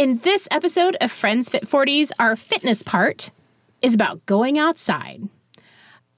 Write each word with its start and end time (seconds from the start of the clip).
In 0.00 0.16
this 0.20 0.48
episode 0.50 0.96
of 1.02 1.12
Friends 1.12 1.50
Fit 1.50 1.68
40s, 1.68 2.10
our 2.18 2.34
fitness 2.34 2.82
part 2.82 3.30
is 3.82 3.94
about 3.94 4.24
going 4.24 4.58
outside. 4.58 5.28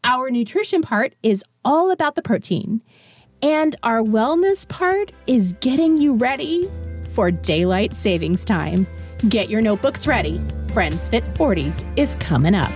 Our 0.05 0.31
nutrition 0.31 0.83
part 0.83 1.15
is 1.25 1.43
all 1.65 1.91
about 1.91 2.15
the 2.15 2.23
protein. 2.23 2.81
And 3.43 3.75
our 3.83 4.01
wellness 4.01 4.69
part 4.69 5.11
is 5.27 5.55
getting 5.55 5.99
you 5.99 6.15
ready 6.15 6.71
for 7.15 7.33
daylight 7.33 7.97
savings 7.97 8.45
time. 8.45 8.87
Get 9.29 9.51
your 9.51 9.61
notebooks 9.61 10.07
ready. 10.07 10.41
Friends 10.73 11.09
Fit 11.09 11.25
40s 11.35 11.85
is 11.99 12.15
coming 12.15 12.55
up. 12.55 12.71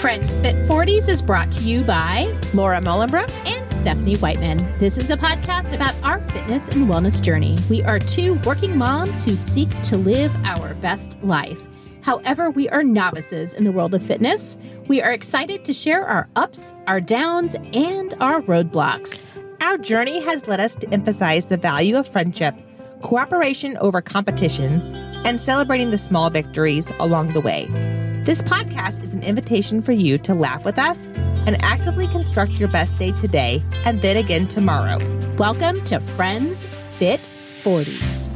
Friends 0.00 0.40
Fit 0.40 0.56
40s 0.66 1.08
is 1.10 1.20
brought 1.20 1.52
to 1.52 1.62
you 1.62 1.82
by 1.82 2.34
Laura 2.54 2.80
Mullenbrook 2.80 3.30
and 3.44 3.65
Stephanie 3.86 4.16
Whiteman. 4.16 4.78
This 4.80 4.98
is 4.98 5.10
a 5.10 5.16
podcast 5.16 5.72
about 5.72 5.94
our 6.02 6.18
fitness 6.18 6.66
and 6.70 6.88
wellness 6.88 7.22
journey. 7.22 7.56
We 7.70 7.84
are 7.84 8.00
two 8.00 8.34
working 8.44 8.76
moms 8.76 9.24
who 9.24 9.36
seek 9.36 9.70
to 9.82 9.96
live 9.96 10.34
our 10.44 10.74
best 10.74 11.16
life. 11.22 11.60
However, 12.02 12.50
we 12.50 12.68
are 12.70 12.82
novices 12.82 13.54
in 13.54 13.62
the 13.62 13.70
world 13.70 13.94
of 13.94 14.02
fitness. 14.02 14.56
We 14.88 15.00
are 15.02 15.12
excited 15.12 15.64
to 15.64 15.72
share 15.72 16.04
our 16.04 16.28
ups, 16.34 16.74
our 16.88 17.00
downs, 17.00 17.54
and 17.74 18.12
our 18.18 18.42
roadblocks. 18.42 19.24
Our 19.60 19.78
journey 19.78 20.20
has 20.20 20.48
led 20.48 20.58
us 20.58 20.74
to 20.74 20.92
emphasize 20.92 21.46
the 21.46 21.56
value 21.56 21.94
of 21.96 22.08
friendship, 22.08 22.56
cooperation 23.02 23.76
over 23.76 24.02
competition, 24.02 24.80
and 25.24 25.40
celebrating 25.40 25.92
the 25.92 25.98
small 25.98 26.28
victories 26.28 26.90
along 26.98 27.34
the 27.34 27.40
way. 27.40 27.95
This 28.26 28.42
podcast 28.42 29.04
is 29.04 29.14
an 29.14 29.22
invitation 29.22 29.80
for 29.80 29.92
you 29.92 30.18
to 30.18 30.34
laugh 30.34 30.64
with 30.64 30.80
us 30.80 31.12
and 31.46 31.62
actively 31.62 32.08
construct 32.08 32.50
your 32.54 32.68
best 32.68 32.98
day 32.98 33.12
today 33.12 33.62
and 33.84 34.02
then 34.02 34.16
again 34.16 34.48
tomorrow. 34.48 34.98
Welcome 35.36 35.84
to 35.84 36.00
Friends 36.00 36.64
Fit 36.64 37.20
40s. 37.62 38.28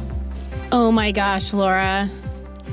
Oh 0.71 0.93
my 0.93 1.11
gosh, 1.11 1.51
Laura. 1.51 2.09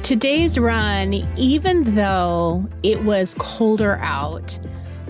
Today's 0.04 0.60
run, 0.60 1.12
even 1.36 1.96
though 1.96 2.64
it 2.84 3.02
was 3.02 3.34
colder 3.40 3.96
out, 3.96 4.56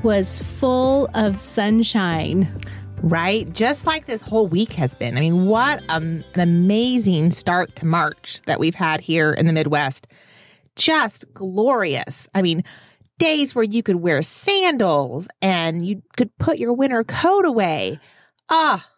was 0.02 0.40
full 0.40 1.10
of 1.12 1.38
sunshine. 1.38 2.48
Right? 3.02 3.52
Just 3.52 3.84
like 3.84 4.06
this 4.06 4.22
whole 4.22 4.46
week 4.46 4.72
has 4.72 4.94
been. 4.94 5.18
I 5.18 5.20
mean, 5.20 5.44
what 5.44 5.82
an 5.90 6.24
amazing 6.36 7.32
start 7.32 7.76
to 7.76 7.84
March 7.84 8.40
that 8.46 8.58
we've 8.58 8.74
had 8.74 9.02
here 9.02 9.34
in 9.34 9.46
the 9.46 9.52
Midwest 9.52 10.06
just 10.78 11.32
glorious. 11.34 12.28
I 12.34 12.40
mean, 12.42 12.64
days 13.18 13.54
where 13.54 13.64
you 13.64 13.82
could 13.82 13.96
wear 13.96 14.22
sandals 14.22 15.28
and 15.42 15.84
you 15.84 16.02
could 16.16 16.36
put 16.38 16.58
your 16.58 16.72
winter 16.72 17.04
coat 17.04 17.44
away. 17.44 17.98
Ah, 18.48 18.88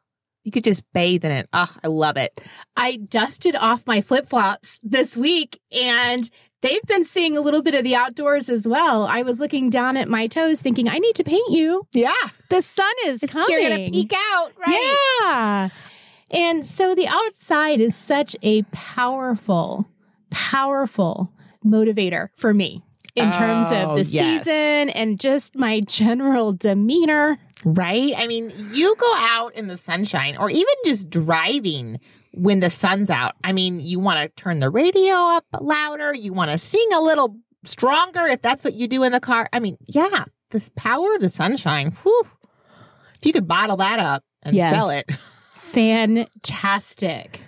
you 0.44 0.52
could 0.52 0.64
just 0.64 0.84
bathe 0.92 1.24
in 1.24 1.32
it. 1.32 1.48
Ah, 1.52 1.74
I 1.82 1.88
love 1.88 2.16
it. 2.16 2.40
I 2.76 2.96
dusted 2.96 3.56
off 3.56 3.86
my 3.86 4.00
flip 4.00 4.28
flops 4.28 4.78
this 4.82 5.16
week 5.16 5.60
and 5.72 6.30
they've 6.60 6.82
been 6.82 7.04
seeing 7.04 7.36
a 7.36 7.40
little 7.40 7.62
bit 7.62 7.74
of 7.74 7.82
the 7.82 7.96
outdoors 7.96 8.48
as 8.48 8.68
well. 8.68 9.04
I 9.04 9.22
was 9.22 9.40
looking 9.40 9.70
down 9.70 9.96
at 9.96 10.08
my 10.08 10.26
toes 10.26 10.62
thinking, 10.62 10.88
I 10.88 10.98
need 10.98 11.14
to 11.16 11.24
paint 11.24 11.50
you. 11.50 11.86
Yeah. 11.92 12.12
The 12.50 12.62
sun 12.62 12.92
is 13.06 13.24
coming. 13.28 13.50
You're 13.50 13.68
going 13.68 13.86
to 13.86 13.90
peek 13.90 14.12
out, 14.32 14.52
right? 14.58 14.96
Yeah. 15.22 15.68
And 16.30 16.64
so 16.64 16.94
the 16.94 17.08
outside 17.08 17.80
is 17.80 17.96
such 17.96 18.36
a 18.42 18.62
powerful, 18.70 19.88
powerful 20.30 21.32
motivator 21.64 22.28
for 22.36 22.52
me 22.54 22.82
in 23.16 23.30
terms 23.32 23.68
Oh, 23.70 23.90
of 23.90 23.96
the 23.96 24.04
yes. 24.10 24.44
season 24.44 24.90
and 24.90 25.18
just 25.20 25.56
my 25.56 25.80
general 25.80 26.52
demeanor. 26.52 27.38
Right? 27.64 28.14
I 28.16 28.26
mean, 28.26 28.50
you 28.72 28.94
go 28.96 29.12
out 29.18 29.54
in 29.54 29.66
the 29.66 29.76
sunshine 29.76 30.36
or 30.38 30.48
even 30.48 30.74
just 30.84 31.10
driving 31.10 31.98
when 32.32 32.60
the 32.60 32.70
sun's 32.70 33.10
out. 33.10 33.34
I 33.44 33.52
mean, 33.52 33.80
you 33.80 34.00
want 34.00 34.18
to 34.20 34.28
turn 34.42 34.60
the 34.60 34.70
radio 34.70 35.12
up 35.14 35.44
louder, 35.60 36.14
you 36.14 36.32
want 36.32 36.50
to 36.52 36.56
sing 36.58 36.88
a 36.94 37.00
little 37.00 37.36
stronger 37.64 38.26
if 38.28 38.40
that's 38.40 38.64
what 38.64 38.72
you 38.72 38.88
do 38.88 39.02
in 39.02 39.12
the 39.12 39.20
car. 39.20 39.46
I 39.52 39.60
mean, 39.60 39.76
yeah, 39.88 40.24
this 40.50 40.70
power 40.74 41.14
of 41.16 41.20
the 41.20 41.28
sunshine. 41.28 41.90
Whew. 42.02 42.22
If 43.18 43.26
you 43.26 43.32
could 43.34 43.46
bottle 43.46 43.76
that 43.76 43.98
up 43.98 44.24
and 44.42 44.56
Yes. 44.56 44.72
sell 44.74 44.88
it. 44.88 45.10
Fantastic. 45.50 47.42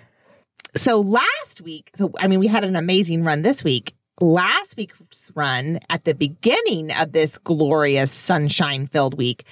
So 0.76 1.00
last 1.00 1.60
week, 1.62 1.90
so 1.94 2.12
I 2.18 2.26
mean, 2.26 2.40
we 2.40 2.46
had 2.46 2.64
an 2.64 2.76
amazing 2.76 3.24
run 3.24 3.42
this 3.42 3.64
week. 3.64 3.94
Last 4.20 4.76
week's 4.76 5.32
run 5.34 5.80
at 5.88 6.04
the 6.04 6.14
beginning 6.14 6.92
of 6.92 7.12
this 7.12 7.38
glorious 7.38 8.12
sunshine 8.12 8.86
filled 8.86 9.16
week. 9.16 9.44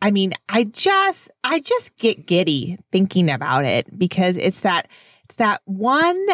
I 0.00 0.10
mean, 0.10 0.32
I 0.48 0.64
just, 0.64 1.30
I 1.42 1.60
just 1.60 1.96
get 1.96 2.26
giddy 2.26 2.78
thinking 2.92 3.30
about 3.30 3.64
it 3.64 3.98
because 3.98 4.36
it's 4.36 4.60
that, 4.60 4.88
it's 5.24 5.36
that 5.36 5.62
one 5.64 6.26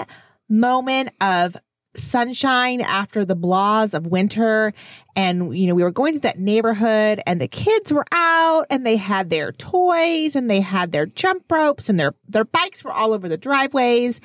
moment 0.48 1.10
of 1.20 1.56
sunshine 1.94 2.80
after 2.80 3.24
the 3.24 3.36
blahs 3.36 3.94
of 3.94 4.06
winter. 4.06 4.72
And, 5.14 5.56
you 5.56 5.66
know, 5.66 5.74
we 5.74 5.82
were 5.82 5.90
going 5.90 6.14
to 6.14 6.20
that 6.20 6.38
neighborhood 6.38 7.20
and 7.26 7.40
the 7.40 7.48
kids 7.48 7.92
were 7.92 8.06
out 8.12 8.66
and 8.70 8.86
they 8.86 8.96
had 8.96 9.30
their 9.30 9.52
toys 9.52 10.34
and 10.34 10.48
they 10.48 10.60
had 10.60 10.92
their 10.92 11.06
jump 11.06 11.50
ropes 11.50 11.88
and 11.88 12.00
their, 12.00 12.14
their 12.28 12.44
bikes 12.44 12.82
were 12.82 12.92
all 12.92 13.12
over 13.12 13.28
the 13.28 13.36
driveways. 13.36 14.20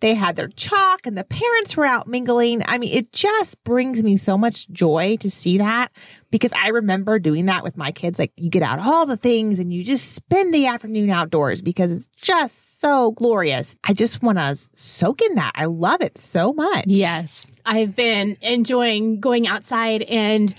They 0.00 0.14
had 0.14 0.36
their 0.36 0.48
chalk 0.48 1.06
and 1.06 1.16
the 1.16 1.24
parents 1.24 1.76
were 1.76 1.84
out 1.84 2.08
mingling. 2.08 2.62
I 2.66 2.78
mean, 2.78 2.92
it 2.92 3.12
just 3.12 3.62
brings 3.64 4.02
me 4.02 4.16
so 4.16 4.38
much 4.38 4.68
joy 4.70 5.18
to 5.20 5.30
see 5.30 5.58
that 5.58 5.92
because 6.30 6.52
I 6.54 6.68
remember 6.68 7.18
doing 7.18 7.46
that 7.46 7.62
with 7.62 7.76
my 7.76 7.92
kids. 7.92 8.18
Like 8.18 8.32
you 8.36 8.48
get 8.48 8.62
out 8.62 8.78
all 8.78 9.04
the 9.04 9.18
things 9.18 9.58
and 9.58 9.72
you 9.72 9.84
just 9.84 10.14
spend 10.14 10.54
the 10.54 10.66
afternoon 10.66 11.10
outdoors 11.10 11.60
because 11.60 11.90
it's 11.90 12.08
just 12.16 12.80
so 12.80 13.10
glorious. 13.12 13.76
I 13.84 13.92
just 13.92 14.22
want 14.22 14.38
to 14.38 14.56
soak 14.74 15.20
in 15.20 15.34
that. 15.34 15.52
I 15.54 15.66
love 15.66 16.00
it 16.00 16.16
so 16.16 16.54
much. 16.54 16.84
Yes. 16.86 17.46
I've 17.66 17.94
been 17.94 18.38
enjoying 18.40 19.20
going 19.20 19.46
outside 19.46 20.02
and 20.02 20.29
and 20.30 20.54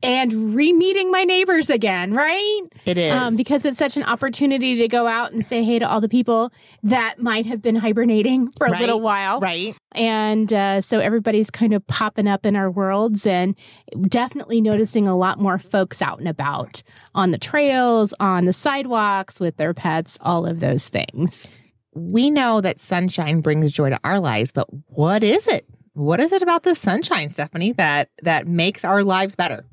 and 0.00 0.54
re-meeting 0.54 1.10
my 1.10 1.24
neighbors 1.24 1.68
again, 1.70 2.12
right? 2.14 2.62
It 2.84 2.96
is. 2.98 3.12
Um, 3.12 3.34
because 3.36 3.64
it's 3.64 3.78
such 3.78 3.96
an 3.96 4.04
opportunity 4.04 4.76
to 4.76 4.86
go 4.86 5.08
out 5.08 5.32
and 5.32 5.44
say 5.44 5.64
hey 5.64 5.80
to 5.80 5.88
all 5.88 6.00
the 6.00 6.08
people 6.08 6.52
that 6.84 7.16
might 7.18 7.46
have 7.46 7.60
been 7.60 7.74
hibernating 7.74 8.48
for 8.52 8.68
a 8.68 8.70
Right, 8.70 8.80
little 8.80 9.00
while. 9.00 9.40
right. 9.40 9.74
And 9.90 10.52
uh, 10.52 10.82
so 10.82 11.00
everybody's 11.00 11.50
kind 11.50 11.74
of 11.74 11.84
popping 11.88 12.28
up 12.28 12.46
in 12.46 12.54
our 12.54 12.70
worlds 12.70 13.26
and 13.26 13.56
definitely 14.02 14.60
noticing 14.60 15.08
a 15.08 15.16
lot 15.16 15.40
more 15.40 15.58
folks 15.58 16.00
out 16.00 16.20
and 16.20 16.28
about 16.28 16.80
on 17.16 17.32
the 17.32 17.38
trails, 17.38 18.14
on 18.20 18.44
the 18.44 18.52
sidewalks 18.52 19.40
with 19.40 19.56
their 19.56 19.74
pets, 19.74 20.16
all 20.20 20.46
of 20.46 20.60
those 20.60 20.86
things. 20.86 21.50
We 21.92 22.30
know 22.30 22.60
that 22.60 22.78
sunshine 22.78 23.40
brings 23.40 23.72
joy 23.72 23.90
to 23.90 23.98
our 24.04 24.20
lives, 24.20 24.52
but 24.52 24.68
what 24.90 25.24
is 25.24 25.48
it? 25.48 25.66
What 25.98 26.20
is 26.20 26.30
it 26.30 26.42
about 26.42 26.62
the 26.62 26.76
sunshine, 26.76 27.28
Stephanie, 27.28 27.72
that 27.72 28.10
that 28.22 28.46
makes 28.46 28.84
our 28.84 29.02
lives 29.02 29.34
better? 29.34 29.64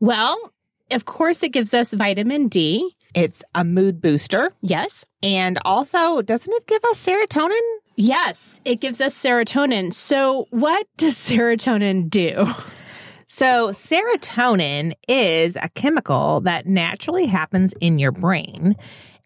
Well, 0.00 0.52
of 0.90 1.04
course, 1.04 1.44
it 1.44 1.50
gives 1.50 1.72
us 1.72 1.92
vitamin 1.92 2.48
D. 2.48 2.96
It's 3.14 3.44
a 3.54 3.62
mood 3.62 4.00
booster. 4.00 4.52
Yes. 4.62 5.04
And 5.22 5.60
also, 5.64 6.22
doesn't 6.22 6.52
it 6.52 6.66
give 6.66 6.84
us 6.86 7.06
serotonin? 7.06 7.60
Yes, 7.94 8.60
it 8.64 8.80
gives 8.80 9.00
us 9.00 9.14
serotonin. 9.14 9.94
So, 9.94 10.48
what 10.50 10.88
does 10.96 11.14
serotonin 11.28 12.10
do? 12.10 12.52
So, 13.28 13.68
serotonin 13.68 14.94
is 15.06 15.54
a 15.54 15.68
chemical 15.68 16.40
that 16.40 16.66
naturally 16.66 17.26
happens 17.26 17.74
in 17.80 18.00
your 18.00 18.10
brain. 18.10 18.74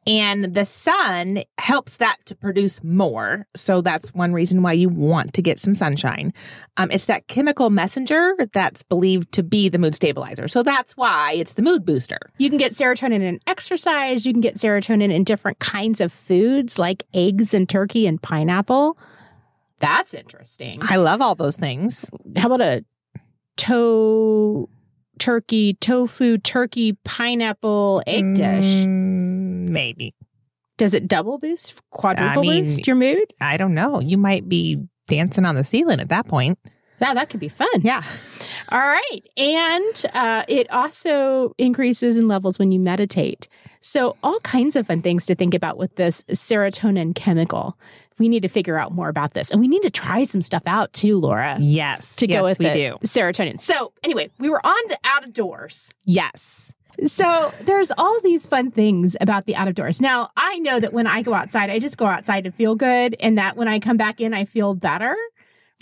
And 0.06 0.54
the 0.54 0.65
sun 0.65 1.42
helps 1.59 1.97
that 1.97 2.19
to 2.26 2.34
produce 2.34 2.82
more. 2.84 3.47
So 3.56 3.81
that's 3.81 4.12
one 4.12 4.32
reason 4.32 4.62
why 4.62 4.72
you 4.72 4.88
want 4.88 5.32
to 5.34 5.42
get 5.42 5.59
some 5.59 5.75
sunshine. 5.75 6.32
Um, 6.76 6.91
it's 6.91 7.06
that 7.06 7.26
chemical 7.26 7.70
messenger 7.70 8.34
that's 8.53 8.82
believed 8.82 9.32
to 9.32 9.42
be 9.42 9.69
the 9.69 9.78
mood 9.78 9.94
stabilizer. 9.94 10.48
So 10.48 10.62
that's 10.62 10.97
why 10.97 11.32
it's 11.32 11.54
the 11.54 11.62
mood 11.62 11.84
booster. 11.87 12.19
You 12.38 12.50
can 12.50 12.59
get 12.59 12.72
serotonin 12.72 13.22
in 13.22 13.41
exercise. 13.47 14.26
You 14.26 14.32
can 14.32 14.42
get 14.42 14.56
serotonin 14.56 15.12
in 15.12 15.24
different 15.24 15.59
kinds 15.59 16.01
of 16.01 16.12
foods 16.12 16.78
like 16.78 17.04
eggs 17.15 17.54
and 17.54 17.68
turkey 17.68 18.07
and 18.07 18.21
pineapple. 18.21 18.98
That's 19.80 20.15
interesting. 20.15 20.80
I 20.83 20.97
love 20.97 21.21
all 21.21 21.34
those 21.34 21.57
things. 21.57 22.10
How 22.36 22.47
about 22.47 22.60
a 22.60 22.84
toe 23.57 24.68
turkey, 25.18 25.74
tofu, 25.74 26.39
turkey, 26.39 26.97
pineapple 27.04 28.03
egg 28.07 28.34
dish? 28.34 28.84
Mm, 28.84 29.44
maybe. 29.71 30.15
Does 30.77 30.93
it 30.95 31.07
double 31.07 31.39
boost, 31.39 31.81
quadruple 31.91 32.43
mean- 32.43 32.65
boost 32.65 32.87
your 32.87 32.97
mood? 32.97 33.33
I 33.41 33.57
don't 33.57 33.75
know. 33.75 34.01
You 34.01 34.19
might 34.19 34.49
be 34.49 34.83
dancing 35.07 35.45
on 35.45 35.55
the 35.55 35.65
ceiling 35.65 36.01
at 36.01 36.09
that 36.09 36.27
point. 36.27 36.59
Yeah, 37.01 37.13
that 37.15 37.28
could 37.28 37.41
be 37.41 37.49
fun. 37.49 37.69
Yeah. 37.83 38.03
All 38.71 38.78
right. 38.78 39.21
And 39.37 40.07
uh, 40.15 40.45
it 40.49 40.71
also 40.72 41.53
increases 41.59 42.16
in 42.16 42.28
levels 42.28 42.59
when 42.59 42.72
you 42.72 42.78
meditate. 42.81 43.49
So, 43.81 44.16
all 44.22 44.39
kinds 44.41 44.75
of 44.77 44.87
fun 44.87 45.03
things 45.03 45.27
to 45.27 45.34
think 45.34 45.55
about 45.55 45.77
with 45.77 45.97
this 45.97 46.22
serotonin 46.31 47.15
chemical. 47.15 47.77
We 48.19 48.28
need 48.28 48.43
to 48.43 48.49
figure 48.49 48.78
out 48.78 48.93
more 48.93 49.09
about 49.09 49.34
this. 49.34 49.51
And 49.51 49.60
we 49.60 49.67
need 49.69 49.83
to 49.83 49.91
try 49.91 50.22
some 50.22 50.41
stuff 50.41 50.63
out 50.67 50.93
too, 50.93 51.19
Laura, 51.19 51.59
Yes. 51.60 52.15
to 52.17 52.28
yes, 52.28 52.39
go 52.41 52.45
with 52.45 52.59
we 52.60 52.72
do. 52.72 52.97
serotonin. 53.05 53.60
So, 53.60 53.93
anyway, 54.05 54.31
we 54.39 54.49
were 54.49 54.65
on 54.65 54.77
the 54.89 54.97
out 55.05 55.25
of 55.25 55.33
doors. 55.33 55.91
Yes. 56.07 56.72
So 57.07 57.53
there's 57.63 57.93
all 57.97 58.21
these 58.21 58.47
fun 58.47 58.71
things 58.71 59.17
about 59.21 59.47
the 59.47 59.57
out 59.57 59.69
of 59.69 59.75
doors. 59.75 60.01
Now, 60.01 60.31
I 60.37 60.59
know 60.59 60.81
that 60.81 60.93
when 60.93 61.07
I 61.07 61.23
go 61.23 61.35
outside, 61.35 61.71
I 61.71 61.79
just 61.79 61.97
go 61.97 62.07
outside 62.07 62.45
to 62.45 62.51
feel 62.51 62.75
good, 62.75 63.17
and 63.21 63.39
that 63.39 63.57
when 63.57 63.69
I 63.69 63.79
come 63.79 63.97
back 63.97 64.21
in, 64.21 64.35
I 64.35 64.45
feel 64.45 64.75
better, 64.75 65.17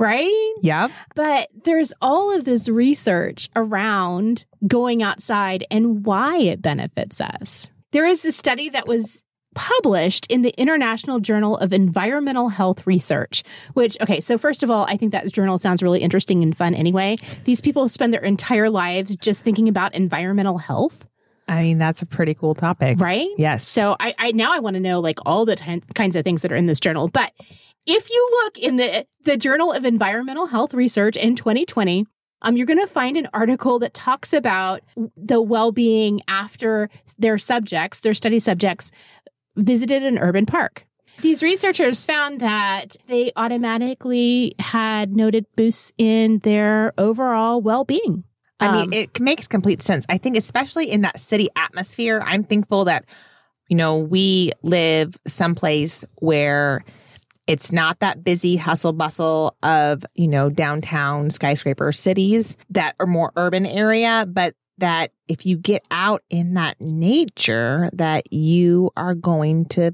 right? 0.01 0.55
Yep. 0.63 0.91
But 1.15 1.49
there's 1.65 1.93
all 2.01 2.35
of 2.35 2.45
this 2.45 2.69
research 2.69 3.49
around 3.55 4.47
going 4.67 5.03
outside 5.03 5.67
and 5.71 6.05
why 6.05 6.39
it 6.39 6.63
benefits 6.63 7.21
us. 7.21 7.69
There 7.93 8.07
is 8.07 8.25
a 8.25 8.33
study 8.33 8.71
that 8.71 8.87
was 8.87 9.25
published 9.55 10.27
in 10.31 10.43
the 10.43 10.55
International 10.61 11.21
Journal 11.21 11.57
of 11.59 11.73
Environmental 11.73 12.49
Health 12.49 12.87
Research, 12.87 13.43
which, 13.75 13.97
okay, 14.01 14.21
so 14.21 14.39
first 14.39 14.63
of 14.63 14.71
all, 14.71 14.85
I 14.89 14.97
think 14.97 15.13
that 15.13 15.31
journal 15.33 15.59
sounds 15.59 15.83
really 15.83 16.01
interesting 16.01 16.43
and 16.43 16.57
fun 16.57 16.75
anyway. 16.75 17.17
These 17.45 17.61
people 17.61 17.89
spend 17.89 18.13
their 18.13 18.23
entire 18.23 18.71
lives 18.71 19.17
just 19.17 19.43
thinking 19.43 19.69
about 19.69 19.95
environmental 19.95 20.59
health. 20.59 21.07
I 21.49 21.63
mean, 21.63 21.79
that's 21.79 22.03
a 22.03 22.07
pretty 22.07 22.35
cool 22.35 22.55
topic. 22.55 23.01
Right? 23.01 23.29
Yes. 23.37 23.69
So 23.69 23.97
I, 23.99 24.15
I 24.19 24.33
now 24.33 24.53
I 24.53 24.61
want 24.61 24.75
to 24.75 24.81
know 24.81 25.01
like 25.01 25.19
all 25.27 25.45
the 25.45 25.57
t- 25.57 25.83
kinds 25.95 26.17
of 26.17 26.25
things 26.25 26.43
that 26.43 26.53
are 26.53 26.57
in 26.57 26.67
this 26.67 26.81
journal. 26.81 27.09
But 27.09 27.33
if 27.87 28.11
you 28.11 28.43
look 28.45 28.59
in 28.59 28.77
the 28.77 29.07
the 29.25 29.37
Journal 29.37 29.73
of 29.73 29.85
Environmental 29.85 30.47
Health 30.47 30.73
Research 30.73 31.17
in 31.17 31.35
2020, 31.35 32.07
um, 32.43 32.57
you're 32.57 32.67
going 32.67 32.81
to 32.81 32.87
find 32.87 33.17
an 33.17 33.29
article 33.33 33.79
that 33.81 33.95
talks 33.95 34.33
about 34.33 34.83
the 35.17 35.41
well-being 35.41 36.21
after 36.27 36.91
their 37.19 37.39
subjects, 37.39 38.01
their 38.01 38.15
study 38.15 38.41
subjects, 38.41 38.91
visited 39.57 40.03
an 40.03 40.19
urban 40.19 40.47
park. 40.47 40.87
These 41.21 41.43
researchers 41.43 42.05
found 42.07 42.41
that 42.41 42.97
they 43.07 43.33
automatically 43.37 44.55
had 44.59 45.15
noted 45.15 45.47
boosts 45.57 45.93
in 45.99 46.39
their 46.39 46.95
overall 46.97 47.61
well-being. 47.61 48.25
I 48.59 48.73
mean, 48.73 48.85
Um, 48.85 48.93
it 48.93 49.21
makes 49.21 49.47
complete 49.47 49.83
sense. 49.83 50.07
I 50.09 50.19
think, 50.19 50.37
especially 50.37 50.91
in 50.91 51.03
that 51.03 51.21
city 51.21 51.49
atmosphere, 51.57 52.23
I'm 52.25 52.45
thankful 52.45 52.87
that, 52.87 53.05
you 53.69 53.77
know, 53.77 53.99
we 53.99 54.53
live 54.63 55.17
someplace 55.27 56.05
where 56.17 56.85
it's 57.47 57.73
not 57.73 57.99
that 58.01 58.23
busy 58.23 58.57
hustle 58.57 58.93
bustle 58.93 59.57
of, 59.63 60.05
you 60.15 60.29
know, 60.29 60.49
downtown 60.49 61.29
skyscraper 61.29 61.91
cities 61.93 62.57
that 62.71 62.95
are 63.01 63.07
more 63.07 63.33
urban 63.37 63.67
area, 63.67 64.25
but 64.29 64.55
that 64.83 65.13
if 65.29 65.47
you 65.47 65.57
get 65.57 65.87
out 65.93 66.25
in 66.29 66.55
that 66.55 66.81
nature, 66.81 67.89
that 67.93 68.33
you 68.33 68.91
are 68.97 69.15
going 69.15 69.65
to 69.67 69.93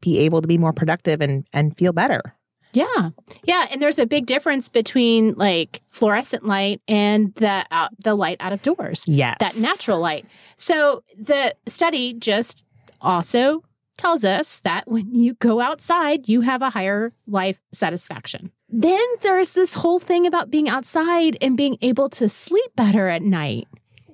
be 0.00 0.20
able 0.20 0.40
to 0.40 0.46
be 0.46 0.56
more 0.56 0.72
productive 0.72 1.20
and, 1.20 1.44
and 1.52 1.76
feel 1.76 1.92
better. 1.92 2.22
Yeah. 2.72 3.10
Yeah, 3.42 3.66
and 3.72 3.82
there's 3.82 3.98
a 3.98 4.06
big 4.06 4.26
difference 4.26 4.68
between 4.68 5.34
like 5.34 5.82
fluorescent 5.88 6.44
light 6.44 6.80
and 6.86 7.34
the 7.34 7.66
out, 7.72 7.90
the 8.04 8.14
light 8.14 8.36
out 8.38 8.52
of 8.52 8.62
doors. 8.62 9.04
Yes. 9.08 9.38
That 9.40 9.56
natural 9.56 9.98
light. 9.98 10.24
So 10.56 11.02
the 11.18 11.56
study 11.66 12.14
just 12.14 12.64
also 13.00 13.64
tells 13.96 14.24
us 14.24 14.60
that 14.60 14.86
when 14.86 15.12
you 15.12 15.34
go 15.34 15.60
outside, 15.60 16.28
you 16.28 16.42
have 16.42 16.62
a 16.62 16.70
higher 16.70 17.10
life 17.26 17.60
satisfaction. 17.72 18.52
Then 18.68 19.04
there's 19.22 19.52
this 19.52 19.74
whole 19.74 19.98
thing 19.98 20.28
about 20.28 20.48
being 20.48 20.68
outside 20.68 21.36
and 21.40 21.56
being 21.56 21.76
able 21.80 22.08
to 22.10 22.28
sleep 22.28 22.70
better 22.76 23.08
at 23.08 23.22
night. 23.22 23.66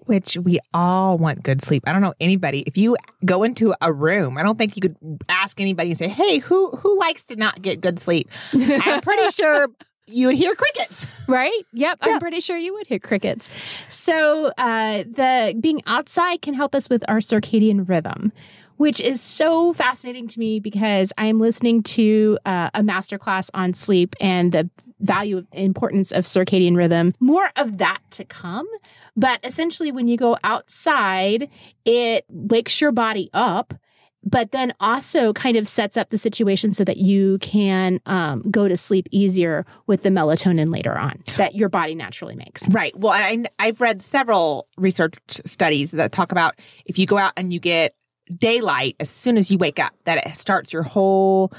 Which 0.07 0.37
we 0.37 0.59
all 0.73 1.19
want 1.19 1.43
good 1.43 1.65
sleep. 1.65 1.85
I 1.87 1.93
don't 1.93 2.03
know 2.03 2.15
anybody. 2.21 2.63
If 2.67 2.77
you 2.77 2.97
go 3.25 3.43
into 3.43 3.75
a 3.81 3.93
room, 3.93 4.39
I 4.39 4.43
don't 4.43 4.59
think 4.59 4.77
you 4.77 4.83
could 4.83 4.97
ask 5.29 5.61
anybody 5.61 5.91
and 5.91 5.99
say, 5.99 6.09
"Hey, 6.09 6.39
who 6.39 6.71
who 6.71 6.99
likes 6.99 7.25
to 7.25 7.37
not 7.37 7.61
get 7.63 7.81
good 7.81 7.99
sleep?" 7.99 8.31
I'm 8.53 9.01
pretty 9.01 9.31
sure 9.35 9.69
you 10.07 10.27
would 10.29 10.37
hear 10.37 10.55
crickets. 10.55 11.07
Right? 11.27 11.59
Yep. 11.73 11.99
Yeah. 12.05 12.13
I'm 12.13 12.21
pretty 12.21 12.41
sure 12.41 12.57
you 12.57 12.75
would 12.75 12.87
hear 12.87 12.99
crickets. 12.99 13.51
So 13.89 14.53
uh, 14.59 15.05
the 15.05 15.57
being 15.59 15.83
outside 15.87 16.43
can 16.43 16.55
help 16.55 16.75
us 16.75 16.91
with 16.91 17.05
our 17.09 17.19
circadian 17.19 17.89
rhythm, 17.89 18.33
which 18.77 19.01
is 19.01 19.21
so 19.21 19.73
fascinating 19.73 20.29
to 20.29 20.39
me 20.39 20.61
because 20.61 21.13
I 21.19 21.27
am 21.27 21.41
listening 21.41 21.83
to 21.85 22.39
uh, 22.45 22.71
a 22.75 22.83
masterclass 22.83 23.51
on 23.55 23.75
sleep 23.75 24.15
and 24.21 24.53
the 24.53 24.71
value 25.01 25.45
importance 25.53 26.13
of 26.13 26.25
circadian 26.25 26.77
rhythm. 26.77 27.15
More 27.21 27.51
of 27.57 27.79
that 27.79 28.01
to 28.13 28.25
come. 28.25 28.67
But 29.17 29.41
essentially, 29.45 29.93
when 29.93 30.09
you 30.09 30.17
go 30.17 30.39
outside, 30.45 31.49
it 31.85 32.25
wakes 32.29 32.81
your 32.81 32.93
body 32.93 33.31
up 33.33 33.75
but 34.25 34.53
then 34.53 34.73
also 34.81 35.33
kind 35.33 35.57
of 35.57 35.69
sets 35.69 35.97
up 35.97 36.09
the 36.09 36.19
situation 36.19 36.73
so 36.73 36.85
that 36.85 36.97
you 36.97 37.39
can 37.39 38.01
um, 38.07 38.41
go 38.51 38.69
to 38.69 38.77
sleep 38.77 39.07
easier 39.11 39.67
with 39.87 40.03
the 40.03 40.09
melatonin 40.09 40.73
later 40.73 40.97
on 40.97 41.23
that 41.37 41.55
your 41.55 41.69
body 41.69 41.95
naturally 41.95 42.35
makes. 42.35 42.67
Right. 42.69 42.97
Well, 42.99 43.13
I, 43.13 43.45
I've 43.59 43.81
read 43.81 44.03
several 44.03 44.67
research 44.77 45.15
studies 45.29 45.91
that 45.93 46.13
talk 46.13 46.33
about 46.33 46.59
if 46.87 46.99
you 46.99 47.07
go 47.07 47.19
out 47.19 47.33
and 47.37 47.53
you 47.53 47.61
get 47.61 47.95
daylight 48.37 48.97
as 49.01 49.11
soon 49.11 49.37
as 49.37 49.51
you 49.51 49.59
wake 49.59 49.79
up, 49.79 49.93
that 50.05 50.27
it 50.27 50.37
starts 50.37 50.73
your 50.73 50.83
whole 50.83 51.53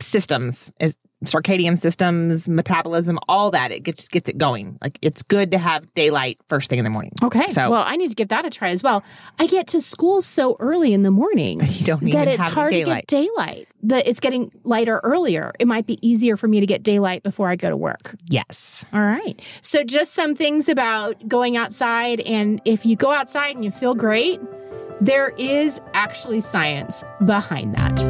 systems, 0.00 0.72
is 0.80 0.94
circadian 1.24 1.80
systems, 1.80 2.50
metabolism, 2.50 3.18
all 3.28 3.50
that. 3.50 3.72
It 3.72 3.80
gets, 3.82 4.08
gets 4.08 4.28
it 4.28 4.36
going. 4.36 4.76
Like 4.82 4.98
it's 5.00 5.22
good 5.22 5.52
to 5.52 5.58
have 5.58 5.92
daylight 5.94 6.38
first 6.50 6.68
thing 6.68 6.78
in 6.78 6.84
the 6.84 6.90
morning. 6.90 7.12
Okay. 7.22 7.46
So- 7.46 7.70
well, 7.70 7.82
I 7.86 7.96
need 7.96 8.10
to 8.10 8.14
give 8.14 8.28
that 8.28 8.44
a 8.44 8.50
try 8.50 8.68
as 8.70 8.82
well. 8.82 9.02
I 9.38 9.46
get 9.46 9.66
to 9.68 9.80
school 9.80 10.20
so 10.20 10.54
early 10.60 10.92
in 10.92 11.02
the 11.02 11.10
morning 11.10 11.60
You 11.70 11.86
don't 11.86 12.10
that 12.10 12.28
it's 12.28 12.42
have 12.42 12.52
hard 12.52 12.72
daylight. 12.72 13.08
to 13.08 13.16
get 13.16 13.22
daylight. 13.22 13.68
The, 13.82 14.06
it's 14.06 14.20
getting 14.20 14.50
lighter 14.64 15.00
earlier. 15.02 15.52
It 15.58 15.66
might 15.66 15.86
be 15.86 15.98
easier 16.06 16.36
for 16.36 16.46
me 16.46 16.60
to 16.60 16.66
get 16.66 16.82
daylight 16.82 17.22
before 17.22 17.48
I 17.48 17.56
go 17.56 17.70
to 17.70 17.76
work. 17.76 18.14
yes. 18.28 18.84
All 18.92 19.00
right. 19.00 19.40
So, 19.62 19.82
just 19.82 20.12
some 20.12 20.34
things 20.34 20.68
about 20.68 21.26
going 21.28 21.56
outside. 21.56 22.20
And 22.20 22.60
if 22.66 22.84
you 22.84 22.96
go 22.96 23.12
outside 23.12 23.54
and 23.56 23.64
you 23.64 23.70
feel 23.70 23.94
great, 23.94 24.40
there 25.00 25.30
is 25.36 25.80
actually 25.92 26.40
science 26.40 27.02
behind 27.24 27.74
that. 27.74 28.04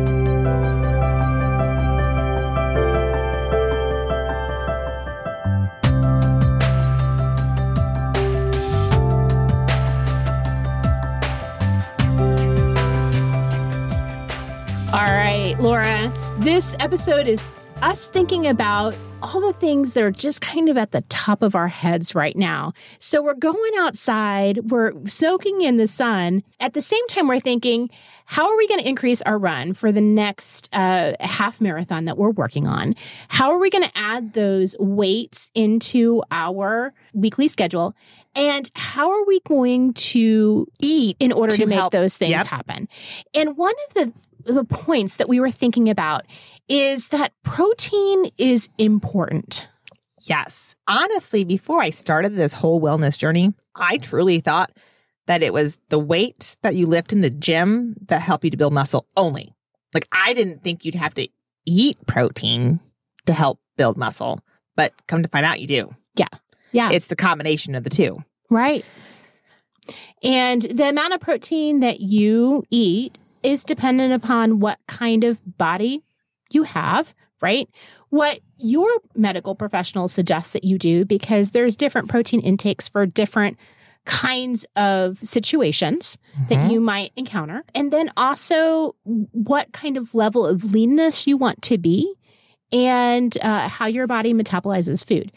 All 14.93 15.01
right, 15.01 15.57
Laura, 15.59 16.13
this 16.39 16.77
episode 16.79 17.27
is 17.27 17.49
us 17.83 18.07
thinking 18.07 18.47
about 18.47 18.95
all 19.25 19.41
the 19.41 19.53
things 19.55 19.95
that 19.95 20.03
are 20.03 20.11
just 20.11 20.41
kind 20.43 20.69
of 20.69 20.77
at 20.77 20.91
the 20.93 21.01
top 21.03 21.43
of 21.43 21.55
our 21.55 21.69
heads 21.69 22.15
right 22.15 22.37
now. 22.37 22.73
So 22.99 23.23
we're 23.23 23.35
going 23.35 23.73
outside, 23.79 24.71
we're 24.71 24.93
soaking 25.07 25.63
in 25.63 25.79
the 25.79 25.89
sun. 25.89 26.43
At 26.61 26.75
the 26.75 26.83
same 26.83 27.07
time, 27.09 27.27
we're 27.29 27.41
thinking, 27.41 27.89
how 28.27 28.51
are 28.51 28.57
we 28.57 28.69
going 28.69 28.81
to 28.81 28.89
increase 28.89 29.23
our 29.23 29.39
run 29.39 29.73
for 29.73 29.91
the 29.93 30.01
next 30.01 30.69
uh, 30.75 31.15
half 31.21 31.61
marathon 31.61 32.05
that 32.05 32.19
we're 32.19 32.31
working 32.31 32.67
on? 32.67 32.95
How 33.29 33.51
are 33.51 33.59
we 33.59 33.71
going 33.71 33.85
to 33.85 33.93
add 33.99 34.35
those 34.35 34.77
weights 34.79 35.51
into 35.55 36.23
our 36.31 36.93
weekly 37.15 37.49
schedule? 37.49 37.95
And 38.37 38.71
how 38.75 39.11
are 39.11 39.25
we 39.25 39.41
going 39.41 39.95
to 39.95 40.67
eat 40.81 41.17
in 41.21 41.33
order 41.33 41.53
to, 41.57 41.63
To 41.63 41.67
make 41.67 41.79
help- 41.79 41.93
those 41.93 42.17
things 42.17 42.31
Yep. 42.33 42.47
happen? 42.47 42.89
And 43.33 43.57
one 43.57 43.75
of 43.89 43.95
the 43.95 44.13
the 44.47 44.65
points 44.65 45.17
that 45.17 45.29
we 45.29 45.41
were 45.41 45.51
thinking 45.51 45.89
about 45.89 46.25
is 46.69 47.11
that 47.11 47.33
protein 47.43 48.31
is 48.39 48.69
important. 48.79 49.69
Yes. 50.23 50.75
Honestly, 50.87 51.45
before 51.45 51.81
I 51.81 51.91
started 51.91 52.35
this 52.35 52.53
whole 52.53 52.81
wellness 52.81 53.19
journey, 53.19 53.53
I 53.75 53.99
truly 53.99 54.41
thought 54.41 54.73
that 55.27 55.43
it 55.43 55.53
was 55.53 55.79
the 55.89 55.99
weights 55.99 56.57
that 56.63 56.75
you 56.75 56.87
lift 56.87 57.13
in 57.13 57.21
the 57.21 57.31
gym 57.31 57.97
that 58.09 58.21
help 58.21 58.45
you 58.45 58.51
to 58.51 58.57
build 58.57 58.73
muscle 58.73 59.07
only. 59.17 59.55
Like, 59.93 60.07
I 60.13 60.35
didn't 60.35 60.63
think 60.63 60.85
you'd 60.85 60.95
have 60.95 61.15
to 61.15 61.29
eat 61.67 61.99
protein 62.07 62.81
to 63.27 63.33
help 63.33 63.61
build 63.77 63.97
muscle, 63.97 64.41
but 64.77 64.93
come 65.07 65.23
to 65.23 65.29
find 65.29 65.47
out 65.47 65.61
you 65.61 65.67
do. 65.67 65.91
Yeah. 66.17 66.29
Yeah. 66.73 66.91
It's 66.91 67.07
the 67.07 67.17
combination 67.17 67.75
of 67.75 67.85
the 67.85 67.91
two. 67.91 68.23
Right. 68.51 68.85
And 70.23 70.63
the 70.63 70.89
amount 70.89 71.15
of 71.15 71.21
protein 71.21 71.81
that 71.81 72.01
you 72.01 72.65
eat 72.71 73.17
is 73.45 73.63
dependent 73.65 74.13
upon 74.13 74.59
what 74.61 74.79
kind 74.89 75.23
of 75.25 75.39
body 75.59 76.03
you 76.51 76.63
have, 76.65 77.15
right? 77.41 77.69
What 78.11 78.41
your 78.57 78.89
medical 79.15 79.55
professional 79.55 80.09
suggests 80.09 80.53
that 80.55 80.65
you 80.65 80.79
do, 80.79 81.05
because 81.05 81.51
there's 81.51 81.77
different 81.77 82.09
protein 82.09 82.41
intakes 82.41 82.89
for 82.89 83.05
different 83.07 83.59
kinds 84.07 84.67
of 84.77 85.19
situations 85.19 86.19
that 86.49 86.59
Mhm. 86.59 86.73
you 86.73 86.81
might 86.81 87.13
encounter. 87.17 87.65
And 87.75 87.91
then 87.93 88.11
also 88.17 88.95
what 89.05 89.73
kind 89.73 89.97
of 89.97 90.15
level 90.15 90.45
of 90.47 90.73
leanness 90.73 91.27
you 91.27 91.37
want 91.37 91.63
to 91.63 91.79
be 91.79 92.15
and 92.73 93.37
uh, 93.43 93.69
how 93.69 93.87
your 93.87 94.07
body 94.07 94.35
metabolizes 94.35 95.07
food. 95.07 95.33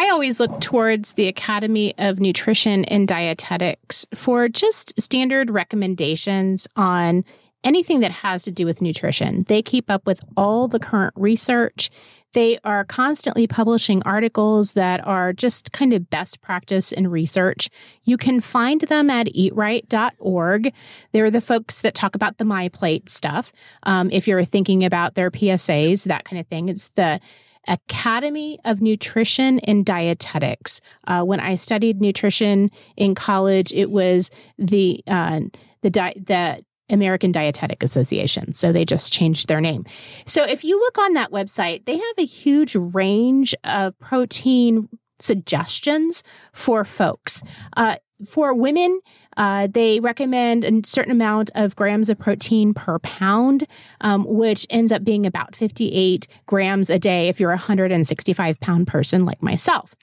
I 0.00 0.10
always 0.10 0.38
look 0.38 0.60
towards 0.60 1.14
the 1.14 1.26
Academy 1.26 1.92
of 1.98 2.20
Nutrition 2.20 2.84
and 2.84 3.08
Dietetics 3.08 4.06
for 4.14 4.48
just 4.48 4.98
standard 5.00 5.50
recommendations 5.50 6.68
on 6.76 7.24
anything 7.64 7.98
that 8.00 8.12
has 8.12 8.44
to 8.44 8.52
do 8.52 8.64
with 8.64 8.80
nutrition. 8.80 9.42
They 9.48 9.60
keep 9.60 9.90
up 9.90 10.06
with 10.06 10.20
all 10.36 10.68
the 10.68 10.78
current 10.78 11.14
research. 11.16 11.90
They 12.32 12.60
are 12.62 12.84
constantly 12.84 13.48
publishing 13.48 14.00
articles 14.04 14.74
that 14.74 15.04
are 15.04 15.32
just 15.32 15.72
kind 15.72 15.92
of 15.92 16.08
best 16.08 16.40
practice 16.40 16.92
in 16.92 17.08
research. 17.08 17.68
You 18.04 18.16
can 18.16 18.40
find 18.40 18.82
them 18.82 19.10
at 19.10 19.26
eatright.org. 19.26 20.72
They're 21.10 21.30
the 21.32 21.40
folks 21.40 21.80
that 21.80 21.94
talk 21.96 22.14
about 22.14 22.38
the 22.38 22.44
MyPlate 22.44 23.08
stuff. 23.08 23.52
Um, 23.82 24.10
if 24.12 24.28
you're 24.28 24.44
thinking 24.44 24.84
about 24.84 25.16
their 25.16 25.32
PSAs, 25.32 26.04
that 26.04 26.24
kind 26.24 26.38
of 26.38 26.46
thing, 26.46 26.68
it's 26.68 26.90
the 26.90 27.20
Academy 27.68 28.58
of 28.64 28.80
Nutrition 28.80 29.60
and 29.60 29.84
Dietetics. 29.84 30.80
Uh, 31.06 31.22
when 31.22 31.40
I 31.40 31.54
studied 31.54 32.00
nutrition 32.00 32.70
in 32.96 33.14
college, 33.14 33.72
it 33.72 33.90
was 33.90 34.30
the 34.58 35.02
uh, 35.06 35.40
the 35.82 35.90
di- 35.90 36.14
the 36.16 36.64
American 36.90 37.32
Dietetic 37.32 37.82
Association. 37.82 38.52
So 38.54 38.72
they 38.72 38.84
just 38.84 39.12
changed 39.12 39.48
their 39.48 39.60
name. 39.60 39.84
So 40.26 40.44
if 40.44 40.64
you 40.64 40.78
look 40.78 40.98
on 40.98 41.12
that 41.14 41.30
website, 41.30 41.84
they 41.84 41.96
have 41.96 42.14
a 42.18 42.24
huge 42.24 42.74
range 42.74 43.54
of 43.64 43.98
protein 43.98 44.88
suggestions 45.20 46.22
for 46.52 46.84
folks. 46.84 47.42
Uh, 47.76 47.96
for 48.26 48.54
women, 48.54 49.00
uh, 49.36 49.68
they 49.70 50.00
recommend 50.00 50.64
a 50.64 50.80
certain 50.86 51.12
amount 51.12 51.50
of 51.54 51.76
grams 51.76 52.08
of 52.08 52.18
protein 52.18 52.74
per 52.74 52.98
pound, 53.00 53.66
um, 54.00 54.24
which 54.26 54.66
ends 54.70 54.90
up 54.90 55.04
being 55.04 55.26
about 55.26 55.54
58 55.54 56.26
grams 56.46 56.90
a 56.90 56.98
day 56.98 57.28
if 57.28 57.38
you're 57.38 57.50
a 57.50 57.56
165 57.56 58.60
pound 58.60 58.86
person 58.86 59.24
like 59.24 59.42
myself. 59.42 59.94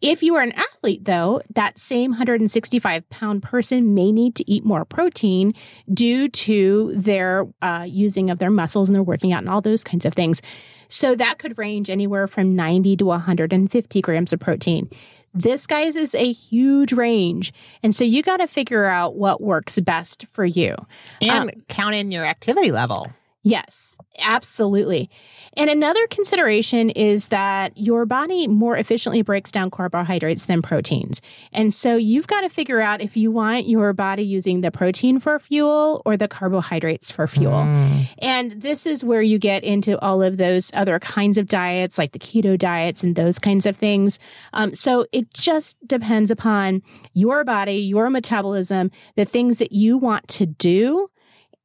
If 0.00 0.20
you 0.20 0.34
are 0.34 0.42
an 0.42 0.52
athlete, 0.52 1.04
though, 1.04 1.42
that 1.54 1.78
same 1.78 2.10
165 2.10 3.08
pound 3.08 3.42
person 3.44 3.94
may 3.94 4.10
need 4.10 4.34
to 4.34 4.50
eat 4.50 4.64
more 4.64 4.84
protein 4.84 5.54
due 5.94 6.28
to 6.28 6.92
their 6.94 7.46
uh, 7.62 7.86
using 7.88 8.28
of 8.28 8.40
their 8.40 8.50
muscles 8.50 8.88
and 8.88 8.96
their 8.96 9.02
working 9.04 9.32
out 9.32 9.42
and 9.42 9.48
all 9.48 9.60
those 9.60 9.84
kinds 9.84 10.04
of 10.04 10.12
things. 10.12 10.42
So 10.88 11.14
that 11.14 11.38
could 11.38 11.56
range 11.56 11.88
anywhere 11.88 12.26
from 12.26 12.56
90 12.56 12.96
to 12.96 13.04
150 13.06 14.00
grams 14.02 14.32
of 14.32 14.40
protein. 14.40 14.90
This, 15.34 15.66
guys, 15.66 15.96
is 15.96 16.14
a 16.14 16.30
huge 16.30 16.92
range. 16.92 17.52
And 17.82 17.94
so 17.94 18.04
you 18.04 18.22
got 18.22 18.38
to 18.38 18.46
figure 18.46 18.84
out 18.84 19.16
what 19.16 19.40
works 19.40 19.78
best 19.80 20.26
for 20.32 20.44
you. 20.44 20.76
And 21.20 21.50
um, 21.50 21.62
count 21.68 21.94
in 21.94 22.12
your 22.12 22.24
activity 22.24 22.70
level. 22.70 23.10
Yes, 23.44 23.98
absolutely. 24.20 25.10
And 25.56 25.68
another 25.68 26.06
consideration 26.06 26.90
is 26.90 27.28
that 27.28 27.76
your 27.76 28.06
body 28.06 28.46
more 28.46 28.76
efficiently 28.76 29.22
breaks 29.22 29.50
down 29.50 29.68
carbohydrates 29.68 30.46
than 30.46 30.62
proteins. 30.62 31.20
And 31.52 31.74
so 31.74 31.96
you've 31.96 32.28
got 32.28 32.42
to 32.42 32.48
figure 32.48 32.80
out 32.80 33.00
if 33.00 33.16
you 33.16 33.32
want 33.32 33.66
your 33.66 33.92
body 33.94 34.22
using 34.22 34.60
the 34.60 34.70
protein 34.70 35.18
for 35.18 35.40
fuel 35.40 36.02
or 36.06 36.16
the 36.16 36.28
carbohydrates 36.28 37.10
for 37.10 37.26
fuel. 37.26 37.62
Mm. 37.62 38.08
And 38.20 38.62
this 38.62 38.86
is 38.86 39.02
where 39.02 39.22
you 39.22 39.40
get 39.40 39.64
into 39.64 39.98
all 39.98 40.22
of 40.22 40.36
those 40.36 40.70
other 40.72 41.00
kinds 41.00 41.36
of 41.36 41.46
diets, 41.46 41.98
like 41.98 42.12
the 42.12 42.20
keto 42.20 42.56
diets 42.56 43.02
and 43.02 43.16
those 43.16 43.40
kinds 43.40 43.66
of 43.66 43.76
things. 43.76 44.20
Um, 44.52 44.72
so 44.72 45.06
it 45.10 45.34
just 45.34 45.76
depends 45.84 46.30
upon 46.30 46.82
your 47.12 47.42
body, 47.42 47.78
your 47.78 48.08
metabolism, 48.08 48.92
the 49.16 49.24
things 49.24 49.58
that 49.58 49.72
you 49.72 49.98
want 49.98 50.28
to 50.28 50.46
do 50.46 51.08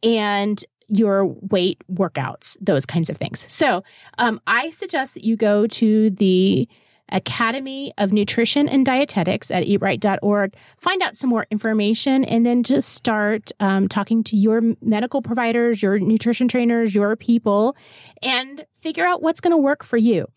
and 0.04 0.64
your 0.88 1.26
weight 1.26 1.82
workouts, 1.92 2.58
those 2.62 2.86
kinds 2.86 3.10
of 3.10 3.18
things. 3.18 3.46
So 3.50 3.84
um, 4.18 4.40
I 4.48 4.70
suggest 4.70 5.14
that 5.16 5.24
you 5.24 5.36
go 5.36 5.68
to 5.68 6.10
the 6.10 6.68
Academy 7.10 7.94
of 7.98 8.12
Nutrition 8.12 8.68
and 8.68 8.86
Dietetics 8.86 9.50
at 9.50 9.64
eatright.org. 9.64 10.54
Find 10.78 11.02
out 11.02 11.16
some 11.16 11.30
more 11.30 11.48
information 11.50 12.26
and 12.26 12.46
then 12.46 12.64
just 12.64 12.90
start 12.90 13.52
um, 13.60 13.88
talking 13.88 14.24
to 14.26 14.36
your 14.36 14.62
medical 14.82 15.22
providers, 15.22 15.82
your 15.82 16.00
nutrition 16.00 16.48
trainers, 16.48 16.94
your 16.94 17.16
people, 17.16 17.78
and 18.22 18.66
figure 18.80 19.06
out 19.06 19.22
what's 19.22 19.42
going 19.42 19.52
to 19.52 19.58
work 19.58 19.84
for 19.84 19.98
you. 19.98 20.28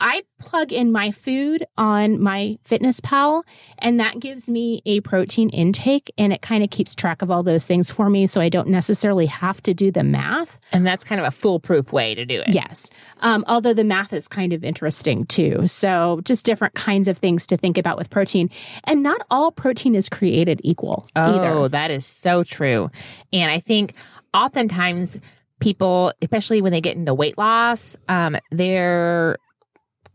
I 0.00 0.22
plug 0.38 0.72
in 0.72 0.92
my 0.92 1.10
food 1.10 1.64
on 1.76 2.18
MyFitnessPal, 2.18 3.42
and 3.78 4.00
that 4.00 4.18
gives 4.18 4.48
me 4.48 4.82
a 4.86 5.00
protein 5.00 5.50
intake, 5.50 6.12
and 6.16 6.32
it 6.32 6.42
kind 6.42 6.64
of 6.64 6.70
keeps 6.70 6.94
track 6.94 7.22
of 7.22 7.30
all 7.30 7.42
those 7.42 7.66
things 7.66 7.90
for 7.90 8.08
me, 8.08 8.26
so 8.26 8.40
I 8.40 8.48
don't 8.48 8.68
necessarily 8.68 9.26
have 9.26 9.62
to 9.62 9.74
do 9.74 9.90
the 9.90 10.02
math. 10.02 10.58
And 10.72 10.86
that's 10.86 11.04
kind 11.04 11.20
of 11.20 11.26
a 11.26 11.30
foolproof 11.30 11.92
way 11.92 12.14
to 12.14 12.24
do 12.24 12.40
it. 12.40 12.48
Yes, 12.48 12.90
um, 13.20 13.44
although 13.46 13.74
the 13.74 13.84
math 13.84 14.12
is 14.12 14.26
kind 14.28 14.52
of 14.52 14.64
interesting 14.64 15.24
too. 15.26 15.66
So 15.66 16.20
just 16.24 16.46
different 16.46 16.74
kinds 16.74 17.08
of 17.08 17.18
things 17.18 17.46
to 17.48 17.56
think 17.56 17.76
about 17.76 17.98
with 17.98 18.10
protein, 18.10 18.50
and 18.84 19.02
not 19.02 19.20
all 19.30 19.52
protein 19.52 19.94
is 19.94 20.08
created 20.08 20.60
equal. 20.64 21.06
Either. 21.14 21.48
Oh, 21.48 21.58
either. 21.60 21.68
that 21.70 21.90
is 21.90 22.06
so 22.06 22.42
true, 22.42 22.90
and 23.32 23.50
I 23.50 23.60
think 23.60 23.94
oftentimes 24.32 25.18
people, 25.60 26.12
especially 26.22 26.62
when 26.62 26.72
they 26.72 26.80
get 26.80 26.96
into 26.96 27.14
weight 27.14 27.38
loss, 27.38 27.96
um, 28.08 28.36
they're 28.50 29.36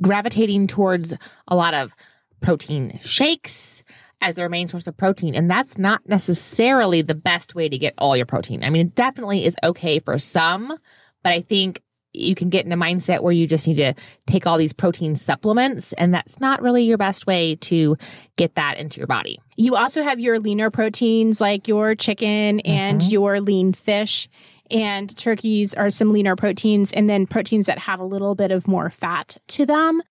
gravitating 0.01 0.67
towards 0.67 1.13
a 1.47 1.55
lot 1.55 1.73
of 1.73 1.93
protein 2.41 2.99
shakes 3.01 3.83
as 4.21 4.35
their 4.35 4.49
main 4.49 4.67
source 4.67 4.87
of 4.87 4.97
protein. 4.97 5.35
And 5.35 5.49
that's 5.49 5.77
not 5.77 6.07
necessarily 6.07 7.01
the 7.01 7.15
best 7.15 7.55
way 7.55 7.69
to 7.69 7.77
get 7.77 7.93
all 7.97 8.17
your 8.17 8.25
protein. 8.25 8.63
I 8.63 8.69
mean, 8.69 8.87
it 8.87 8.95
definitely 8.95 9.45
is 9.45 9.55
okay 9.63 9.99
for 9.99 10.17
some, 10.19 10.75
but 11.23 11.33
I 11.33 11.41
think 11.41 11.81
you 12.13 12.33
can 12.33 12.49
get 12.49 12.65
in 12.65 12.71
a 12.71 12.77
mindset 12.77 13.21
where 13.21 13.33
you 13.33 13.45
just 13.45 13.67
need 13.67 13.75
to 13.75 13.93
take 14.25 14.47
all 14.47 14.57
these 14.57 14.73
protein 14.73 15.15
supplements, 15.15 15.91
and 15.93 16.13
that's 16.13 16.39
not 16.39 16.61
really 16.61 16.83
your 16.83 16.97
best 16.97 17.27
way 17.27 17.55
to 17.57 17.97
get 18.37 18.55
that 18.55 18.77
into 18.77 18.99
your 18.99 19.07
body. 19.07 19.39
You 19.57 19.75
also 19.75 20.01
have 20.01 20.19
your 20.19 20.39
leaner 20.39 20.69
proteins 20.69 21.41
like 21.41 21.67
your 21.67 21.93
chicken 21.95 22.61
and 22.61 23.01
mm-hmm. 23.01 23.11
your 23.11 23.41
lean 23.41 23.73
fish 23.73 24.29
and 24.69 25.15
turkeys 25.15 25.73
are 25.73 25.89
some 25.89 26.11
leaner 26.13 26.35
proteins, 26.35 26.91
and 26.91 27.09
then 27.09 27.27
proteins 27.27 27.65
that 27.67 27.79
have 27.79 27.99
a 27.99 28.05
little 28.05 28.35
bit 28.35 28.51
of 28.51 28.67
more 28.67 28.89
fat 28.89 29.37
to 29.49 29.65
them. 29.65 30.01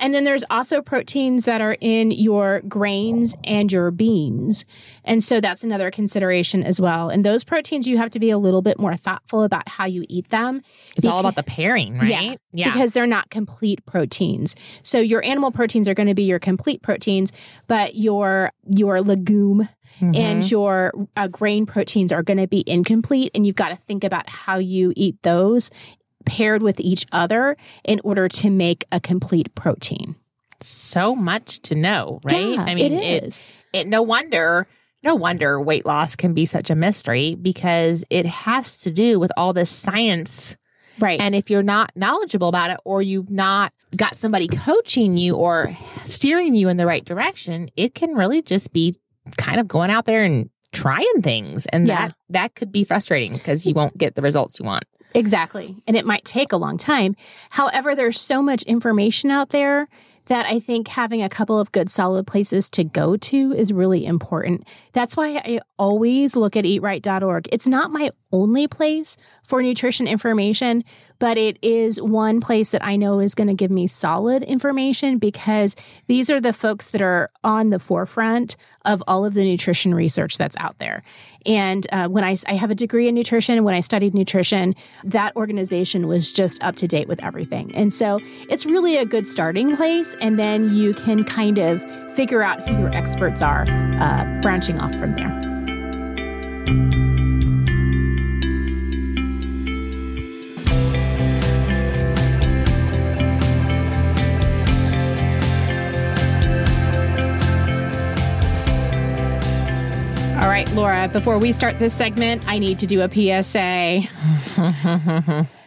And 0.00 0.12
then 0.12 0.24
there's 0.24 0.42
also 0.50 0.82
proteins 0.82 1.44
that 1.44 1.60
are 1.60 1.76
in 1.80 2.10
your 2.10 2.62
grains 2.62 3.34
and 3.44 3.70
your 3.70 3.92
beans. 3.92 4.64
And 5.04 5.22
so 5.22 5.40
that's 5.40 5.62
another 5.62 5.90
consideration 5.92 6.64
as 6.64 6.80
well. 6.80 7.10
And 7.10 7.24
those 7.24 7.44
proteins, 7.44 7.86
you 7.86 7.96
have 7.98 8.10
to 8.10 8.18
be 8.18 8.30
a 8.30 8.38
little 8.38 8.60
bit 8.60 8.80
more 8.80 8.96
thoughtful 8.96 9.44
about 9.44 9.68
how 9.68 9.86
you 9.86 10.04
eat 10.08 10.30
them. 10.30 10.62
It's 10.96 11.06
all 11.06 11.20
about 11.20 11.36
the 11.36 11.44
pairing, 11.44 11.96
right? 11.96 12.08
Yeah, 12.08 12.34
yeah. 12.52 12.72
Because 12.72 12.92
they're 12.92 13.06
not 13.06 13.30
complete 13.30 13.86
proteins. 13.86 14.56
So 14.82 14.98
your 14.98 15.24
animal 15.24 15.52
proteins 15.52 15.86
are 15.86 15.94
going 15.94 16.08
to 16.08 16.14
be 16.14 16.24
your 16.24 16.40
complete 16.40 16.82
proteins, 16.82 17.32
but 17.68 17.94
your 17.94 18.50
your 18.68 19.00
legume 19.00 19.68
Mm-hmm. 20.00 20.14
and 20.16 20.50
your 20.50 20.92
uh, 21.16 21.28
grain 21.28 21.66
proteins 21.66 22.10
are 22.10 22.22
going 22.22 22.38
to 22.38 22.48
be 22.48 22.64
incomplete. 22.66 23.30
And 23.34 23.46
you've 23.46 23.56
got 23.56 23.68
to 23.68 23.76
think 23.76 24.02
about 24.02 24.28
how 24.28 24.58
you 24.58 24.92
eat 24.96 25.22
those 25.22 25.70
paired 26.26 26.62
with 26.62 26.80
each 26.80 27.06
other 27.12 27.56
in 27.84 28.00
order 28.02 28.28
to 28.28 28.50
make 28.50 28.84
a 28.90 28.98
complete 28.98 29.54
protein. 29.54 30.16
So 30.60 31.14
much 31.14 31.60
to 31.62 31.74
know, 31.74 32.20
right? 32.24 32.54
Yeah, 32.54 32.62
I 32.62 32.74
mean, 32.74 32.92
it 32.92 33.24
is. 33.24 33.44
It, 33.72 33.80
it, 33.80 33.86
no 33.86 34.02
wonder. 34.02 34.66
No 35.02 35.14
wonder 35.14 35.60
weight 35.60 35.84
loss 35.84 36.16
can 36.16 36.32
be 36.32 36.46
such 36.46 36.70
a 36.70 36.74
mystery 36.74 37.34
because 37.34 38.04
it 38.08 38.24
has 38.24 38.78
to 38.78 38.90
do 38.90 39.20
with 39.20 39.30
all 39.36 39.52
this 39.52 39.70
science 39.70 40.56
Right. 40.98 41.20
And 41.20 41.34
if 41.34 41.50
you're 41.50 41.62
not 41.62 41.92
knowledgeable 41.96 42.48
about 42.48 42.70
it 42.70 42.78
or 42.84 43.02
you've 43.02 43.30
not 43.30 43.72
got 43.96 44.16
somebody 44.16 44.46
coaching 44.46 45.16
you 45.16 45.34
or 45.34 45.76
steering 46.04 46.54
you 46.54 46.68
in 46.68 46.76
the 46.76 46.86
right 46.86 47.04
direction, 47.04 47.70
it 47.76 47.94
can 47.94 48.14
really 48.14 48.42
just 48.42 48.72
be 48.72 48.94
kind 49.36 49.60
of 49.60 49.68
going 49.68 49.90
out 49.90 50.06
there 50.06 50.22
and 50.22 50.50
trying 50.72 51.22
things 51.22 51.66
and 51.66 51.86
yeah. 51.86 52.08
that 52.08 52.16
that 52.30 52.54
could 52.54 52.72
be 52.72 52.84
frustrating 52.84 53.32
because 53.32 53.66
you 53.66 53.74
won't 53.74 53.96
get 53.96 54.14
the 54.16 54.22
results 54.22 54.58
you 54.58 54.64
want. 54.64 54.84
Exactly. 55.14 55.76
And 55.86 55.96
it 55.96 56.04
might 56.04 56.24
take 56.24 56.52
a 56.52 56.56
long 56.56 56.76
time. 56.76 57.14
However, 57.52 57.94
there's 57.94 58.20
so 58.20 58.42
much 58.42 58.62
information 58.64 59.30
out 59.30 59.50
there 59.50 59.88
that 60.26 60.46
I 60.46 60.58
think 60.58 60.88
having 60.88 61.22
a 61.22 61.28
couple 61.28 61.58
of 61.58 61.70
good 61.70 61.90
solid 61.90 62.26
places 62.26 62.70
to 62.70 62.84
go 62.84 63.16
to 63.16 63.52
is 63.52 63.72
really 63.72 64.06
important. 64.06 64.66
That's 64.92 65.16
why 65.16 65.36
I 65.36 65.60
always 65.78 66.34
look 66.34 66.56
at 66.56 66.64
eatright.org. 66.64 67.48
It's 67.52 67.66
not 67.66 67.90
my 67.90 68.10
only 68.34 68.66
place 68.66 69.16
for 69.44 69.62
nutrition 69.62 70.08
information, 70.08 70.84
but 71.18 71.38
it 71.38 71.58
is 71.62 72.00
one 72.00 72.40
place 72.40 72.70
that 72.70 72.84
I 72.84 72.96
know 72.96 73.20
is 73.20 73.34
going 73.34 73.46
to 73.46 73.54
give 73.54 73.70
me 73.70 73.86
solid 73.86 74.42
information 74.42 75.18
because 75.18 75.76
these 76.08 76.30
are 76.30 76.40
the 76.40 76.52
folks 76.52 76.90
that 76.90 77.00
are 77.00 77.30
on 77.44 77.70
the 77.70 77.78
forefront 77.78 78.56
of 78.84 79.02
all 79.06 79.24
of 79.24 79.34
the 79.34 79.44
nutrition 79.44 79.94
research 79.94 80.36
that's 80.36 80.56
out 80.58 80.78
there. 80.78 81.02
And 81.46 81.86
uh, 81.92 82.08
when 82.08 82.24
I, 82.24 82.36
I 82.46 82.54
have 82.54 82.70
a 82.70 82.74
degree 82.74 83.06
in 83.06 83.14
nutrition, 83.14 83.62
when 83.64 83.74
I 83.74 83.80
studied 83.80 84.14
nutrition, 84.14 84.74
that 85.04 85.36
organization 85.36 86.08
was 86.08 86.32
just 86.32 86.62
up 86.62 86.76
to 86.76 86.88
date 86.88 87.06
with 87.06 87.22
everything. 87.22 87.74
And 87.74 87.94
so 87.94 88.18
it's 88.50 88.66
really 88.66 88.96
a 88.96 89.04
good 89.04 89.28
starting 89.28 89.76
place. 89.76 90.16
And 90.20 90.38
then 90.38 90.74
you 90.74 90.94
can 90.94 91.22
kind 91.22 91.58
of 91.58 91.82
figure 92.16 92.42
out 92.42 92.68
who 92.68 92.78
your 92.78 92.94
experts 92.94 93.42
are, 93.42 93.64
uh, 93.68 94.40
branching 94.42 94.80
off 94.80 94.94
from 94.96 95.12
there. 95.12 97.13
All 110.44 110.50
right, 110.50 110.70
Laura, 110.72 111.08
before 111.08 111.38
we 111.38 111.52
start 111.52 111.78
this 111.78 111.94
segment, 111.94 112.46
I 112.46 112.58
need 112.58 112.78
to 112.80 112.86
do 112.86 113.00
a 113.00 113.08
PSA. 113.08 114.02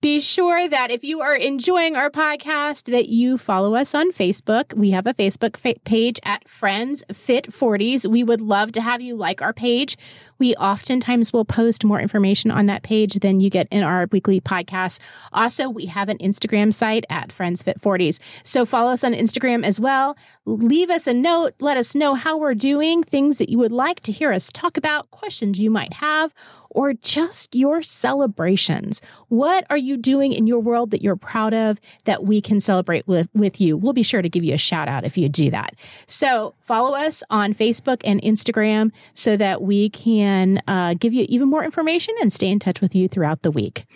Be 0.00 0.20
sure 0.20 0.68
that 0.68 0.92
if 0.92 1.02
you 1.02 1.20
are 1.20 1.34
enjoying 1.34 1.96
our 1.96 2.10
podcast, 2.10 2.92
that 2.92 3.08
you 3.08 3.36
follow 3.36 3.74
us 3.74 3.92
on 3.92 4.12
Facebook. 4.12 4.72
We 4.72 4.92
have 4.92 5.08
a 5.08 5.14
Facebook 5.14 5.56
fa- 5.56 5.80
page 5.84 6.20
at 6.22 6.48
Friends 6.48 7.02
Fit 7.12 7.50
40s. 7.50 8.06
We 8.06 8.22
would 8.22 8.40
love 8.40 8.70
to 8.72 8.82
have 8.82 9.00
you 9.00 9.16
like 9.16 9.42
our 9.42 9.52
page. 9.52 9.96
We 10.38 10.54
oftentimes 10.54 11.32
will 11.32 11.44
post 11.44 11.84
more 11.84 12.00
information 12.00 12.50
on 12.50 12.66
that 12.66 12.82
page 12.82 13.14
than 13.14 13.40
you 13.40 13.50
get 13.50 13.68
in 13.70 13.82
our 13.82 14.08
weekly 14.10 14.40
podcast. 14.40 15.00
Also, 15.32 15.68
we 15.68 15.86
have 15.86 16.08
an 16.08 16.18
Instagram 16.18 16.72
site 16.72 17.04
at 17.10 17.32
Friends 17.32 17.62
Fit 17.62 17.80
40s. 17.80 18.18
So 18.42 18.64
follow 18.64 18.92
us 18.92 19.04
on 19.04 19.12
Instagram 19.12 19.64
as 19.64 19.78
well. 19.78 20.16
Leave 20.44 20.90
us 20.90 21.06
a 21.06 21.14
note. 21.14 21.54
Let 21.60 21.76
us 21.76 21.94
know 21.94 22.14
how 22.14 22.36
we're 22.36 22.54
doing, 22.54 23.02
things 23.02 23.38
that 23.38 23.48
you 23.48 23.58
would 23.58 23.72
like 23.72 24.00
to 24.00 24.12
hear 24.12 24.32
us 24.32 24.50
talk 24.52 24.76
about, 24.76 25.10
questions 25.10 25.60
you 25.60 25.70
might 25.70 25.94
have, 25.94 26.34
or 26.74 26.92
just 26.92 27.54
your 27.54 27.82
celebrations. 27.82 29.00
What 29.28 29.64
are 29.70 29.78
you 29.78 29.96
doing 29.96 30.32
in 30.32 30.46
your 30.46 30.60
world 30.60 30.90
that 30.90 31.00
you're 31.00 31.16
proud 31.16 31.54
of 31.54 31.80
that 32.04 32.24
we 32.24 32.40
can 32.40 32.60
celebrate 32.60 33.06
with, 33.08 33.28
with 33.34 33.60
you? 33.60 33.76
We'll 33.76 33.92
be 33.92 34.02
sure 34.02 34.20
to 34.20 34.28
give 34.28 34.44
you 34.44 34.52
a 34.54 34.58
shout 34.58 34.88
out 34.88 35.04
if 35.04 35.16
you 35.16 35.28
do 35.28 35.50
that. 35.50 35.74
So 36.06 36.54
follow 36.60 36.94
us 36.94 37.22
on 37.30 37.54
Facebook 37.54 38.02
and 38.04 38.20
Instagram 38.20 38.90
so 39.14 39.36
that 39.36 39.62
we 39.62 39.88
can 39.90 40.60
uh, 40.68 40.94
give 40.94 41.12
you 41.12 41.24
even 41.28 41.48
more 41.48 41.64
information 41.64 42.14
and 42.20 42.32
stay 42.32 42.48
in 42.48 42.58
touch 42.58 42.80
with 42.80 42.94
you 42.94 43.08
throughout 43.08 43.42
the 43.42 43.50
week. 43.50 43.86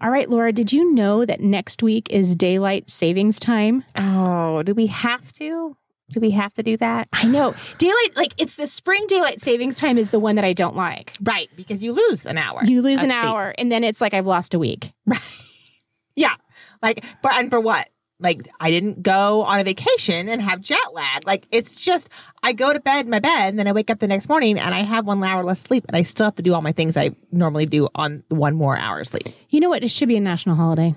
All 0.00 0.10
right, 0.10 0.28
Laura, 0.28 0.52
did 0.52 0.72
you 0.72 0.92
know 0.92 1.24
that 1.24 1.40
next 1.40 1.82
week 1.82 2.10
is 2.10 2.36
daylight 2.36 2.90
savings 2.90 3.40
time? 3.40 3.82
Oh, 3.96 4.62
do 4.62 4.74
we 4.74 4.88
have 4.88 5.32
to? 5.34 5.76
Do 6.10 6.20
we 6.20 6.30
have 6.30 6.54
to 6.54 6.62
do 6.62 6.76
that? 6.76 7.08
I 7.12 7.26
know. 7.26 7.54
Daylight, 7.78 8.16
like 8.16 8.32
it's 8.38 8.56
the 8.56 8.66
spring 8.66 9.04
daylight 9.08 9.40
savings 9.40 9.78
time 9.78 9.98
is 9.98 10.10
the 10.10 10.20
one 10.20 10.36
that 10.36 10.44
I 10.44 10.52
don't 10.52 10.76
like. 10.76 11.14
Right, 11.22 11.48
because 11.56 11.82
you 11.82 11.92
lose 11.92 12.26
an 12.26 12.38
hour. 12.38 12.62
You 12.64 12.80
lose 12.82 13.02
an 13.02 13.10
sleep. 13.10 13.24
hour 13.24 13.54
and 13.58 13.72
then 13.72 13.82
it's 13.82 14.00
like 14.00 14.14
I've 14.14 14.26
lost 14.26 14.54
a 14.54 14.58
week. 14.58 14.92
Right. 15.04 15.20
yeah. 16.16 16.34
Like, 16.82 17.04
for, 17.22 17.32
and 17.32 17.50
for 17.50 17.60
what? 17.60 17.88
Like, 18.18 18.48
I 18.60 18.70
didn't 18.70 19.02
go 19.02 19.42
on 19.42 19.60
a 19.60 19.64
vacation 19.64 20.28
and 20.28 20.40
have 20.40 20.60
jet 20.62 20.94
lag. 20.94 21.26
Like, 21.26 21.46
it's 21.50 21.80
just, 21.80 22.08
I 22.42 22.52
go 22.52 22.72
to 22.72 22.80
bed 22.80 23.04
in 23.04 23.10
my 23.10 23.18
bed 23.18 23.48
and 23.48 23.58
then 23.58 23.66
I 23.66 23.72
wake 23.72 23.90
up 23.90 23.98
the 23.98 24.06
next 24.06 24.28
morning 24.28 24.58
and 24.58 24.74
I 24.74 24.82
have 24.82 25.06
one 25.06 25.22
hour 25.22 25.44
less 25.44 25.60
sleep 25.60 25.84
and 25.88 25.96
I 25.96 26.02
still 26.02 26.24
have 26.26 26.36
to 26.36 26.42
do 26.42 26.54
all 26.54 26.62
my 26.62 26.72
things 26.72 26.96
I 26.96 27.10
normally 27.30 27.66
do 27.66 27.88
on 27.94 28.24
one 28.28 28.54
more 28.54 28.76
hour 28.78 29.04
sleep. 29.04 29.28
You 29.50 29.60
know 29.60 29.68
what? 29.68 29.84
It 29.84 29.90
should 29.90 30.08
be 30.08 30.16
a 30.16 30.20
national 30.20 30.56
holiday. 30.56 30.94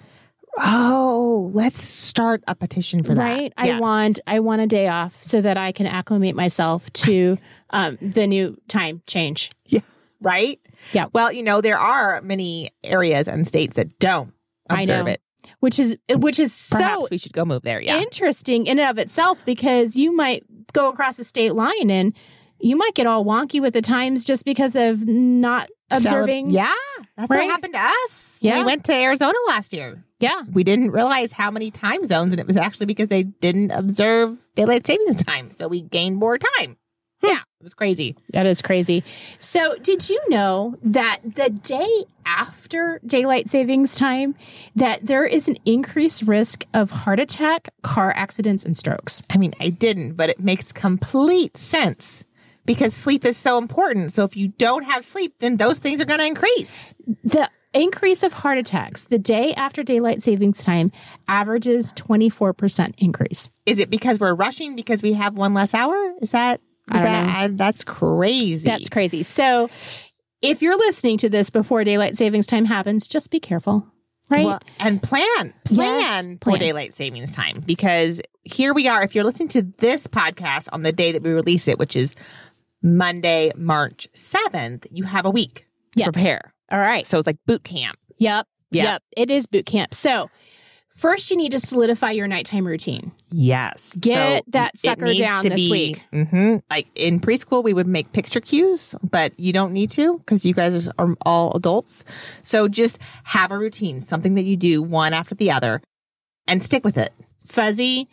Oh, 0.58 1.52
let's 1.54 1.82
start 1.82 2.44
a 2.48 2.56
petition 2.56 3.04
for 3.04 3.14
that. 3.16 3.22
right 3.22 3.54
i 3.58 3.68
Yes. 3.68 3.82
want 3.82 4.20
i 4.28 4.40
want 4.40 4.62
a 4.62 4.68
day 4.68 4.88
off 4.88 5.18
so 5.24 5.42
that 5.42 5.58
i 5.58 5.72
can 5.72 5.86
acclimate 5.86 6.36
myself 6.36 6.92
to 6.94 7.38
um, 7.70 7.98
the 8.02 8.28
new 8.28 8.58
time 8.68 9.02
change 9.08 9.50
Yeah. 9.68 9.82
Right? 10.22 10.60
Yeah. 10.92 11.06
Well, 11.14 11.32
you 11.32 11.44
know, 11.44 11.62
there 11.62 11.78
are 11.80 12.20
many 12.22 12.72
areas 12.84 13.28
and 13.30 13.48
states 13.48 13.76
that 13.76 14.00
don't 14.00 14.34
observe 14.70 15.08
it. 15.08 15.22
which 15.62 15.80
is 15.80 15.98
which 16.10 16.40
is 16.40 16.68
Perhaps 16.72 17.04
so 17.04 17.08
we 17.12 17.18
should 17.18 17.32
go 17.34 17.46
move 17.46 17.62
there. 17.62 17.80
Yeah. 17.82 18.00
interesting 18.02 18.66
in 18.68 18.80
and 18.80 18.90
of 18.90 18.98
itself 18.98 19.46
because 19.46 19.96
you 19.96 20.14
might 20.16 20.44
go 20.74 20.90
across 20.90 21.16
the 21.18 21.24
state 21.24 21.54
line 21.56 21.90
and 21.90 22.14
you 22.60 22.76
might 22.76 22.96
get 22.96 23.08
all 23.08 23.24
wonky 23.24 23.62
with 23.62 23.74
the 23.74 23.82
times 23.82 24.26
just 24.26 24.44
because 24.46 24.76
of 24.76 25.08
not 25.08 25.70
observing 25.92 26.52
yeah. 26.52 26.74
That's 27.18 27.30
Right? 27.30 27.46
what 27.46 27.52
happened 27.52 27.74
to 27.74 27.80
us. 27.80 28.38
Yeah. 28.42 28.60
We 28.60 28.64
went 28.66 28.86
to 28.86 28.94
Arizona 28.94 29.38
last 29.48 29.74
year. 29.74 30.04
yeah 30.20 30.42
we 30.54 30.64
didn't 30.64 30.92
realize 30.92 31.32
how 31.34 31.52
many 31.52 31.72
time 31.72 32.06
zones, 32.06 32.32
and 32.32 32.40
it 32.40 32.48
was 32.48 32.58
actually 32.58 32.86
because 32.88 33.08
they 33.10 33.24
didn't 33.24 33.72
observe 33.72 34.38
daylight 34.56 34.86
savings 34.88 35.22
time. 35.24 35.52
So 35.52 35.68
we 35.68 35.82
gained 35.82 36.16
more 36.18 36.38
time. 36.38 36.78
Hmm. 37.22 37.28
Yeah, 37.28 37.40
it 37.60 37.64
was 37.64 37.74
crazy. 37.74 38.16
That 38.32 38.46
is 38.46 38.62
crazy. 38.62 39.04
So, 39.40 39.76
did 39.82 40.10
you 40.10 40.22
know 40.30 40.78
that 40.82 41.20
the 41.24 41.50
day 41.50 42.06
after 42.26 43.02
daylight 43.06 43.50
savings 43.50 43.96
time 43.96 44.36
that 44.78 45.06
there 45.06 45.26
is 45.26 45.50
an 45.50 45.58
increased 45.66 46.22
risk 46.22 46.64
of 46.74 46.92
heart 46.92 47.20
attack, 47.20 47.68
car 47.84 48.14
accidents 48.16 48.64
and 48.64 48.78
strokes? 48.78 49.22
I 49.30 49.38
mean, 49.38 49.54
I 49.60 49.68
didn't, 49.70 50.14
but 50.14 50.30
it 50.30 50.40
makes 50.40 50.72
complete 50.72 51.58
sense 51.58 52.24
because 52.70 52.94
sleep 52.94 53.26
is 53.26 53.36
so 53.36 53.58
important. 53.58 54.12
So 54.14 54.24
if 54.26 54.38
you 54.38 54.50
don't 54.50 54.84
have 54.84 55.04
sleep, 55.04 55.34
then 55.40 55.58
those 55.58 55.80
things 55.80 56.00
are 56.00 56.06
going 56.06 56.20
to 56.20 56.26
increase. 56.28 56.94
The 57.24 57.50
increase 57.74 58.22
of 58.22 58.32
heart 58.32 58.60
attacks 58.60 59.06
the 59.06 59.18
day 59.18 59.56
after 59.56 59.82
daylight 59.82 60.22
savings 60.22 60.64
time 60.64 60.92
averages 61.28 61.92
24% 61.94 62.94
increase. 63.00 63.50
Is 63.66 63.80
it 63.80 63.90
because 63.90 64.20
we're 64.20 64.36
rushing 64.36 64.76
because 64.76 65.02
we 65.02 65.14
have 65.14 65.34
one 65.36 65.56
less 65.56 65.74
hour? 65.74 65.98
Is 66.22 66.30
that? 66.30 66.62
Is 66.94 67.02
that 67.02 67.26
I- 67.36 67.46
uh, 67.46 67.50
that's 67.54 67.84
crazy. 67.84 68.66
That's 68.66 68.88
crazy. 68.90 69.24
So, 69.24 69.68
if 70.44 70.62
you're 70.62 70.78
listening 70.78 71.18
to 71.20 71.30
this 71.30 71.50
before 71.50 71.84
daylight 71.84 72.16
savings 72.16 72.46
time 72.46 72.66
happens, 72.66 73.08
just 73.08 73.32
be 73.32 73.40
careful, 73.40 73.86
right? 74.30 74.46
Well, 74.46 74.60
and 74.80 75.02
plan, 75.02 75.54
Yes, 75.70 76.22
plan 76.22 76.38
for 76.38 76.52
plan. 76.52 76.60
daylight 76.60 76.96
savings 76.96 77.32
time 77.34 77.64
because 77.66 78.22
here 78.44 78.74
we 78.74 78.88
are. 78.88 79.04
If 79.04 79.14
you're 79.16 79.24
listening 79.26 79.50
to 79.50 79.62
this 79.80 80.08
podcast 80.08 80.70
on 80.72 80.84
the 80.84 80.92
day 80.92 81.12
that 81.12 81.22
we 81.22 81.30
release 81.32 81.68
it, 81.68 81.78
which 81.78 81.96
is 81.96 82.16
Monday, 82.82 83.52
March 83.56 84.08
7th, 84.14 84.88
you 84.92 85.04
have 85.04 85.26
a 85.26 85.30
week 85.30 85.68
to 85.98 86.06
prepare. 86.06 86.54
All 86.72 86.80
right. 86.80 87.06
So 87.06 87.18
it's 87.18 87.28
like 87.28 87.38
boot 87.46 87.64
camp. 87.64 87.98
Yep. 88.18 88.48
Yeah. 88.72 88.84
Yep. 88.84 89.04
It 89.18 89.32
is 89.32 89.48
boot 89.48 89.66
camp. 89.66 89.94
So, 89.94 90.30
first 90.96 91.32
you 91.32 91.38
need 91.38 91.52
to 91.54 91.60
solidify 91.60 92.12
your 92.12 92.28
nighttime 92.28 92.68
routine. 92.68 93.12
Yes. 93.32 93.96
Get 93.96 94.44
that 94.52 94.78
sucker 94.78 95.14
down 95.14 95.44
this 95.44 95.70
week. 95.70 96.04
Mm-hmm. 96.14 96.58
Like 96.70 96.88
in 96.94 97.20
preschool, 97.20 97.64
we 97.64 97.74
would 97.74 97.88
make 97.88 98.12
picture 98.12 98.42
cues, 98.42 98.94
but 99.02 99.38
you 99.40 99.54
don't 99.54 99.74
need 99.74 99.90
to 99.92 100.20
because 100.20 100.46
you 100.46 100.54
guys 100.54 100.88
are 101.00 101.16
all 101.22 101.56
adults. 101.56 102.04
So 102.44 102.68
just 102.68 103.00
have 103.24 103.52
a 103.52 103.58
routine, 103.58 104.02
something 104.02 104.36
that 104.36 104.44
you 104.44 104.58
do 104.58 104.84
one 104.84 105.14
after 105.14 105.36
the 105.36 105.52
other 105.52 105.82
and 106.48 106.64
stick 106.64 106.84
with 106.84 106.98
it. 106.98 107.14
Fuzzy, 107.48 108.08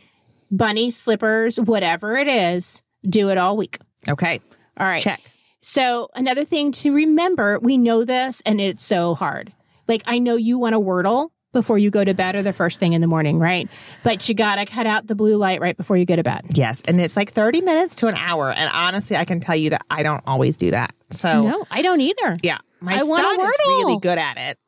bunny 0.51 0.91
slippers, 0.91 1.61
whatever 1.61 2.17
it 2.17 2.29
is, 2.29 2.83
do 3.07 3.29
it 3.29 3.37
all 3.37 3.57
week. 3.57 3.79
Okay. 4.09 4.41
All 4.79 4.87
right. 4.87 5.01
Check. 5.03 5.21
So, 5.63 6.11
another 6.15 6.45
thing 6.45 6.71
to 6.73 6.93
remember, 6.93 7.59
we 7.61 7.77
know 7.77 8.05
this 8.05 8.41
and 8.47 8.61
it's 8.61 8.85
so 8.85 9.15
hard. 9.15 9.53
Like, 9.89 10.03
I 10.07 10.19
know 10.19 10.37
you 10.37 10.59
want 10.59 10.75
to 10.75 10.81
wordle 10.81 11.31
before 11.53 11.79
you 11.79 11.91
go 11.91 12.05
to 12.05 12.13
bed 12.15 12.37
or 12.37 12.43
the 12.43 12.53
first 12.53 12.79
thing 12.79 12.93
in 12.93 13.01
the 13.01 13.07
morning, 13.07 13.39
right? 13.39 13.69
But 14.03 14.29
you 14.29 14.35
got 14.35 14.57
to 14.57 14.67
cut 14.67 14.87
out 14.87 15.07
the 15.07 15.15
blue 15.15 15.37
light 15.37 15.61
right 15.61 15.77
before 15.77 15.97
you 15.97 16.05
go 16.05 16.15
to 16.15 16.23
bed. 16.23 16.45
Yes, 16.55 16.83
and 16.87 17.01
it's 17.01 17.17
like 17.17 17.33
30 17.33 17.63
minutes 17.63 17.97
to 17.97 18.09
an 18.09 18.15
hour. 18.17 18.53
And 18.53 18.71
honestly, 18.73 19.17
I 19.17 19.25
can 19.25 19.41
tell 19.41 19.57
you 19.57 19.71
that 19.71 19.85
I 19.91 20.03
don't 20.03 20.23
always 20.27 20.57
do 20.57 20.71
that. 20.73 20.95
So, 21.11 21.49
No, 21.49 21.65
I 21.71 21.83
don't 21.83 22.01
either. 22.01 22.37
yeah, 22.43 22.59
my 22.81 22.95
I 22.95 22.99
son 22.99 23.41
is 23.41 23.55
really 23.67 23.99
good 23.99 24.19
at 24.19 24.37
it. 24.37 24.59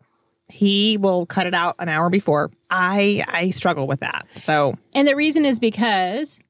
He 0.51 0.97
will 0.97 1.27
cut 1.27 1.47
it 1.47 1.53
out 1.53 1.77
an 1.79 1.90
hour 1.90 2.09
before. 2.09 2.51
I 2.71 3.23
I 3.29 3.51
struggle 3.51 3.87
with 3.87 4.01
that. 4.01 4.27
So, 4.35 4.75
And 4.94 5.07
the 5.07 5.14
reason 5.14 5.44
is 5.44 5.59
because 5.61 6.40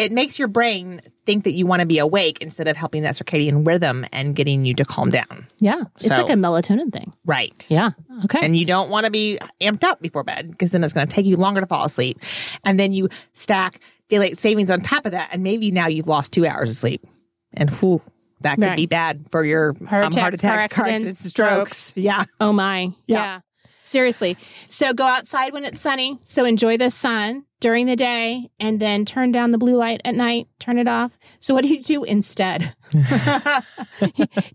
it 0.00 0.12
makes 0.12 0.38
your 0.38 0.48
brain 0.48 1.00
think 1.26 1.44
that 1.44 1.52
you 1.52 1.66
want 1.66 1.80
to 1.80 1.86
be 1.86 1.98
awake 1.98 2.38
instead 2.40 2.66
of 2.68 2.76
helping 2.76 3.02
that 3.02 3.14
circadian 3.14 3.66
rhythm 3.66 4.06
and 4.12 4.34
getting 4.34 4.64
you 4.64 4.74
to 4.74 4.84
calm 4.84 5.10
down. 5.10 5.44
Yeah, 5.58 5.82
it's 5.96 6.08
like 6.08 6.30
a 6.30 6.32
melatonin 6.32 6.90
thing. 6.90 7.12
Right. 7.26 7.66
Yeah. 7.68 7.90
Okay. 8.24 8.40
And 8.42 8.56
you 8.56 8.64
don't 8.64 8.88
want 8.88 9.04
to 9.04 9.10
be 9.10 9.38
amped 9.60 9.84
up 9.84 10.00
before 10.00 10.24
bed 10.24 10.50
because 10.50 10.70
then 10.70 10.82
it's 10.82 10.94
going 10.94 11.06
to 11.06 11.12
take 11.14 11.26
you 11.26 11.36
longer 11.36 11.60
to 11.60 11.66
fall 11.66 11.84
asleep. 11.84 12.18
And 12.64 12.80
then 12.80 12.92
you 12.94 13.10
stack 13.34 13.78
daylight 14.08 14.38
savings 14.38 14.70
on 14.70 14.80
top 14.80 15.04
of 15.04 15.12
that. 15.12 15.28
And 15.32 15.42
maybe 15.42 15.70
now 15.70 15.86
you've 15.86 16.08
lost 16.08 16.32
two 16.32 16.46
hours 16.46 16.70
of 16.70 16.76
sleep. 16.76 17.06
And 17.54 17.68
whew, 17.70 18.00
that 18.40 18.54
could 18.56 18.64
Right. 18.64 18.76
be 18.76 18.86
bad 18.86 19.26
for 19.30 19.44
your 19.44 19.74
Heart 19.86 20.04
um, 20.06 20.12
heart 20.14 20.34
attacks, 20.34 20.42
car 20.42 20.54
attacks, 20.56 20.74
car 20.74 20.86
accidents, 20.88 21.18
strokes. 21.20 21.92
Yeah. 21.94 22.24
oh 22.40 22.52
my. 22.54 22.92
Yeah. 23.06 23.16
Yeah. 23.16 23.40
Seriously. 23.82 24.36
So 24.68 24.92
go 24.92 25.04
outside 25.04 25.52
when 25.52 25.64
it's 25.64 25.80
sunny. 25.80 26.18
So 26.24 26.44
enjoy 26.44 26.76
the 26.76 26.90
sun 26.90 27.44
during 27.60 27.86
the 27.86 27.96
day 27.96 28.50
and 28.60 28.78
then 28.80 29.04
turn 29.04 29.32
down 29.32 29.50
the 29.50 29.58
blue 29.58 29.74
light 29.76 30.00
at 30.04 30.14
night, 30.14 30.48
turn 30.58 30.78
it 30.78 30.86
off. 30.88 31.18
So 31.40 31.54
what 31.54 31.62
do 31.64 31.68
you 31.68 31.82
do 31.82 32.04
instead? 32.04 32.74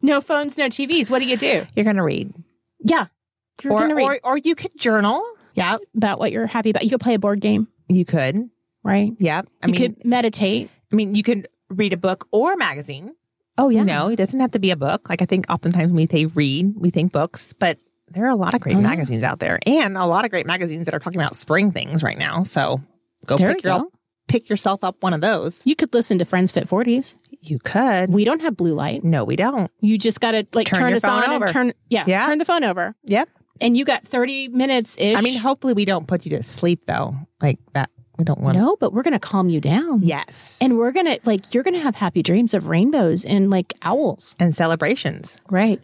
no 0.02 0.22
phones, 0.22 0.58
no 0.58 0.68
TVs. 0.68 1.10
What 1.10 1.20
do 1.20 1.26
you 1.26 1.38
do? 1.38 1.66
You're 1.76 1.84
going 1.84 1.96
to 1.98 2.04
read. 2.04 2.34
Yeah. 2.80 3.08
You're 3.64 3.74
Or, 3.74 3.80
going 3.80 3.90
to 3.90 3.96
read 3.96 4.06
or, 4.06 4.20
or 4.24 4.38
you 4.38 4.56
could 4.56 4.78
journal. 4.78 5.24
Yeah. 5.54 5.78
about 5.96 6.20
what 6.20 6.32
you're 6.34 6.48
happy 6.48 6.70
about. 6.72 6.84
You 6.84 6.90
could 6.90 7.00
play 7.00 7.14
a 7.14 7.20
board 7.20 7.40
game, 7.40 7.68
You 7.88 8.04
could. 8.04 8.50
right? 8.84 9.14
Yeah. 9.20 9.42
I 9.64 9.68
you 9.68 9.72
mean, 9.74 9.82
could 9.82 10.06
meditate. 10.06 10.70
I 10.92 10.96
mean, 10.96 11.16
you 11.16 11.24
could 11.24 11.48
read 11.70 11.94
a 11.94 11.98
book 11.98 12.28
or 12.32 12.54
a 12.54 12.58
magazine. 12.58 13.16
Oh, 13.58 13.70
yeah. 13.70 13.80
You 13.80 13.86
know, 13.86 14.10
it 14.10 14.18
doesn't 14.18 14.40
have 14.42 14.52
to 14.52 14.60
be 14.60 14.72
a 14.72 14.76
book. 14.76 15.08
Like 15.10 15.22
I 15.22 15.26
think 15.26 15.46
oftentimes 15.50 15.88
when 15.92 15.96
we 15.96 16.08
say 16.08 16.26
read, 16.26 16.74
we 16.76 16.90
think 16.90 17.14
books, 17.14 17.54
but 17.54 17.80
there 18.10 18.26
are 18.26 18.30
a 18.30 18.36
lot 18.36 18.54
of 18.54 18.62
great 18.62 18.76
Oh, 18.76 18.80
yeah. 18.80 18.88
magazines 18.88 19.24
out 19.24 19.40
there 19.40 19.60
and 19.66 19.98
a 19.98 20.06
lot 20.06 20.26
of 20.26 20.32
great 20.32 20.46
magazines 20.46 20.86
that 20.86 20.94
are 20.94 21.00
talking 21.00 21.20
about 21.20 21.36
spring 21.36 21.72
things 21.72 22.04
right 22.04 22.18
now. 22.18 22.44
So 22.44 22.82
go 23.26 23.38
There 23.38 23.54
pick 23.54 23.64
you 23.64 23.70
your 23.72 23.80
go. 23.80 23.92
pick 24.28 24.50
yourself 24.50 24.84
up 24.84 25.02
one 25.02 25.14
of 25.14 25.22
those. 25.22 25.66
You 25.66 25.76
could 25.76 25.94
listen 25.94 26.20
to 26.20 26.26
Friends 26.26 26.52
Fit 26.52 26.68
40s. 26.70 27.16
You 27.42 27.60
could. 27.60 28.10
We 28.10 28.24
don't 28.24 28.42
have 28.42 28.56
blue 28.58 28.74
light. 28.74 29.04
no, 29.04 29.24
we 29.24 29.36
don't. 29.36 29.70
You 29.82 29.98
just 29.98 30.20
got 30.22 30.32
to 30.32 30.46
like 30.54 30.68
Turn 30.68 30.80
turn, 30.80 30.94
us 30.94 31.04
on 31.04 31.24
over. 31.30 31.46
and 31.46 31.54
turn, 31.54 31.74
yeah, 31.90 32.04
Yeah. 32.08 32.26
turn 32.28 32.38
the 32.38 32.46
phone 32.46 32.64
over. 32.64 32.96
Yep. 33.06 33.30
And 33.62 33.78
you 33.78 33.86
got 33.86 34.04
30 34.04 34.50
minutes 34.50 34.98
ish. 35.00 35.16
I 35.16 35.22
mean, 35.22 35.40
hopefully 35.40 35.74
we 35.74 35.86
don't 35.86 36.08
put 36.08 36.26
you 36.26 36.38
to 36.38 36.44
sleep 36.44 36.86
though. 36.86 37.16
Like 37.42 37.60
that. 37.74 37.90
We 38.18 38.24
don't 38.24 38.40
want 38.40 38.56
to. 38.56 38.62
no, 38.62 38.78
but 38.80 38.94
we're 38.94 39.04
going 39.04 39.12
to 39.14 39.20
calm 39.20 39.50
you 39.50 39.60
down. 39.60 40.02
Yes. 40.02 40.58
And 40.62 40.78
we're 40.78 40.94
going 40.94 41.06
to, 41.06 41.20
like, 41.26 41.54
you're 41.54 41.64
going 41.64 41.74
to 41.74 41.82
have 41.82 41.96
happy 41.96 42.24
dreams 42.24 42.54
of 42.54 42.68
rainbows 42.68 43.26
and 43.26 43.50
like 43.50 43.74
owls. 43.82 44.38
and 44.40 44.56
celebrations. 44.56 45.42
Right. 45.50 45.82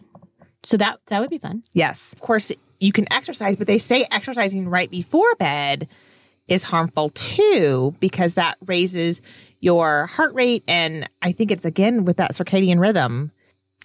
So 0.64 0.76
that, 0.76 1.00
that 1.06 1.20
would 1.20 1.30
be 1.30 1.38
fun. 1.38 1.62
Yes. 1.74 2.12
Of 2.12 2.20
course, 2.20 2.52
you 2.80 2.92
can 2.92 3.10
exercise, 3.12 3.56
but 3.56 3.66
they 3.66 3.78
say 3.78 4.06
exercising 4.10 4.68
right 4.68 4.90
before 4.90 5.34
bed 5.36 5.88
is 6.48 6.64
harmful 6.64 7.08
too 7.10 7.94
because 8.00 8.34
that 8.34 8.58
raises 8.66 9.22
your 9.60 10.06
heart 10.06 10.34
rate. 10.34 10.64
And 10.68 11.08
I 11.22 11.32
think 11.32 11.50
it's 11.50 11.64
again 11.64 12.04
with 12.04 12.16
that 12.18 12.32
circadian 12.32 12.80
rhythm, 12.80 13.30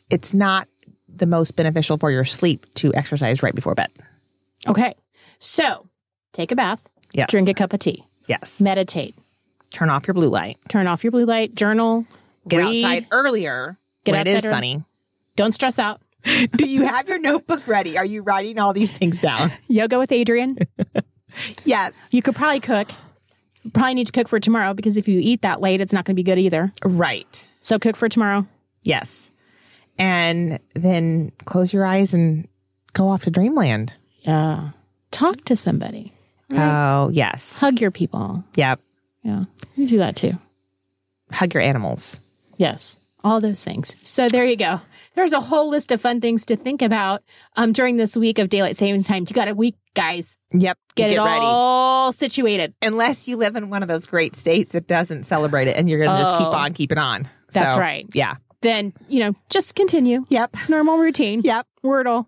it's 0.09 0.33
not 0.33 0.67
the 1.07 1.25
most 1.25 1.55
beneficial 1.55 1.97
for 1.97 2.11
your 2.11 2.25
sleep 2.25 2.65
to 2.75 2.93
exercise 2.93 3.41
right 3.43 3.55
before 3.55 3.75
bed. 3.75 3.89
Okay. 4.67 4.95
So 5.39 5.87
take 6.33 6.51
a 6.51 6.55
bath, 6.55 6.79
Yes. 7.13 7.29
drink 7.29 7.47
a 7.49 7.53
cup 7.53 7.73
of 7.73 7.79
tea, 7.79 8.03
Yes. 8.27 8.59
meditate, 8.59 9.15
Turn 9.71 9.89
off 9.89 10.07
your 10.07 10.13
blue 10.13 10.29
light. 10.29 10.57
turn 10.69 10.87
off 10.87 11.03
your 11.03 11.11
blue 11.11 11.25
light, 11.25 11.53
journal, 11.55 12.05
Get 12.47 12.57
read, 12.57 12.83
outside 12.83 13.07
earlier 13.11 13.77
Get 14.03 14.11
when 14.13 14.21
it 14.21 14.27
is 14.27 14.35
outside 14.37 14.49
sunny. 14.49 14.83
Don't 15.35 15.51
stress 15.53 15.77
out. 15.79 16.01
Do 16.23 16.67
you 16.67 16.85
have 16.85 17.07
your 17.07 17.19
notebook 17.19 17.67
ready? 17.67 17.97
Are 17.97 18.05
you 18.05 18.21
writing 18.21 18.59
all 18.59 18.73
these 18.73 18.91
things 18.91 19.21
down? 19.21 19.51
Yoga 19.67 19.97
with 19.99 20.09
Adriene. 20.09 20.67
Yes. 21.63 21.93
You 22.11 22.21
could 22.21 22.35
probably 22.35 22.59
cook. 22.59 22.89
Probably 23.73 23.93
need 23.93 24.07
to 24.07 24.13
cook 24.13 24.27
for 24.27 24.39
tomorrow 24.39 24.73
because 24.73 24.97
if 24.97 25.07
you 25.07 25.19
eat 25.21 25.41
that 25.41 25.61
late, 25.61 25.81
it's 25.81 25.93
not 25.93 26.05
going 26.05 26.15
to 26.15 26.19
be 26.19 26.23
good 26.23 26.39
either. 26.39 26.71
Right. 26.83 27.47
So 27.61 27.79
cook 27.79 27.95
for 27.95 28.09
tomorrow. 28.09 28.47
Yes. 28.83 29.29
And 29.99 30.59
then 30.73 31.31
close 31.45 31.73
your 31.73 31.85
eyes 31.85 32.13
and 32.13 32.47
go 32.93 33.09
off 33.09 33.23
to 33.23 33.31
dreamland. 33.31 33.93
Yeah. 34.21 34.69
Talk 35.11 35.43
to 35.45 35.55
somebody. 35.55 36.13
Oh, 36.49 37.09
yes. 37.11 37.59
Hug 37.59 37.81
your 37.81 37.91
people. 37.91 38.43
Yep. 38.55 38.79
Yeah. 39.23 39.43
You 39.75 39.87
do 39.87 39.97
that 39.97 40.15
too. 40.15 40.33
Hug 41.33 41.53
your 41.53 41.63
animals. 41.63 42.21
Yes. 42.57 42.97
All 43.23 43.41
those 43.41 43.63
things. 43.63 43.95
So 44.03 44.29
there 44.29 44.45
you 44.45 44.55
go. 44.55 44.79
There's 45.15 45.33
a 45.33 45.39
whole 45.41 45.69
list 45.69 45.91
of 45.91 45.99
fun 45.99 46.21
things 46.21 46.45
to 46.45 46.55
think 46.55 46.81
about 46.83 47.23
um, 47.55 47.71
during 47.73 47.97
this 47.97 48.15
week 48.15 48.37
of 48.37 48.49
daylight 48.49 48.77
savings 48.77 49.07
time. 49.07 49.25
You 49.27 49.33
got 49.33 49.47
a 49.47 49.55
week, 49.55 49.75
guys. 49.95 50.37
Yep. 50.53 50.77
Get, 50.95 51.11
it 51.11 51.17
ready. 51.17 51.27
all 51.41 52.13
situated. 52.13 52.73
Unless 52.81 53.27
you 53.27 53.37
live 53.37 53.55
in 53.55 53.69
one 53.71 53.81
of 53.81 53.89
those 53.89 54.05
great 54.05 54.35
states 54.35 54.71
that 54.73 54.87
doesn't 54.87 55.23
celebrate 55.23 55.67
it 55.67 55.75
and 55.75 55.89
you're 55.89 56.03
going 56.03 56.15
to 56.15 56.23
just 56.23 56.37
keep 56.37 56.47
Oh. 56.47 56.51
on 56.51 56.73
keeping 56.73 56.99
on. 56.99 57.27
That's 57.51 57.73
So, 57.73 57.79
right. 57.79 58.05
Yeah. 58.13 58.35
Then, 58.61 58.93
you 59.07 59.19
know, 59.21 59.33
just 59.49 59.73
continue. 59.75 60.25
Yep. 60.29 60.55
Normal 60.69 60.97
routine. 60.99 61.41
Yep. 61.43 61.65
Wordle. 61.83 62.27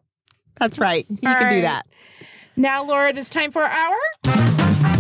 That's 0.58 0.80
right. 0.80 1.06
You 1.10 1.30
All 1.30 1.36
can 1.36 1.54
do 1.54 1.62
that. 1.62 1.86
Now, 2.56 2.84
Laura, 2.84 3.10
it 3.10 3.18
is 3.18 3.30
time 3.30 3.52
for 3.52 3.64
our 3.64 4.99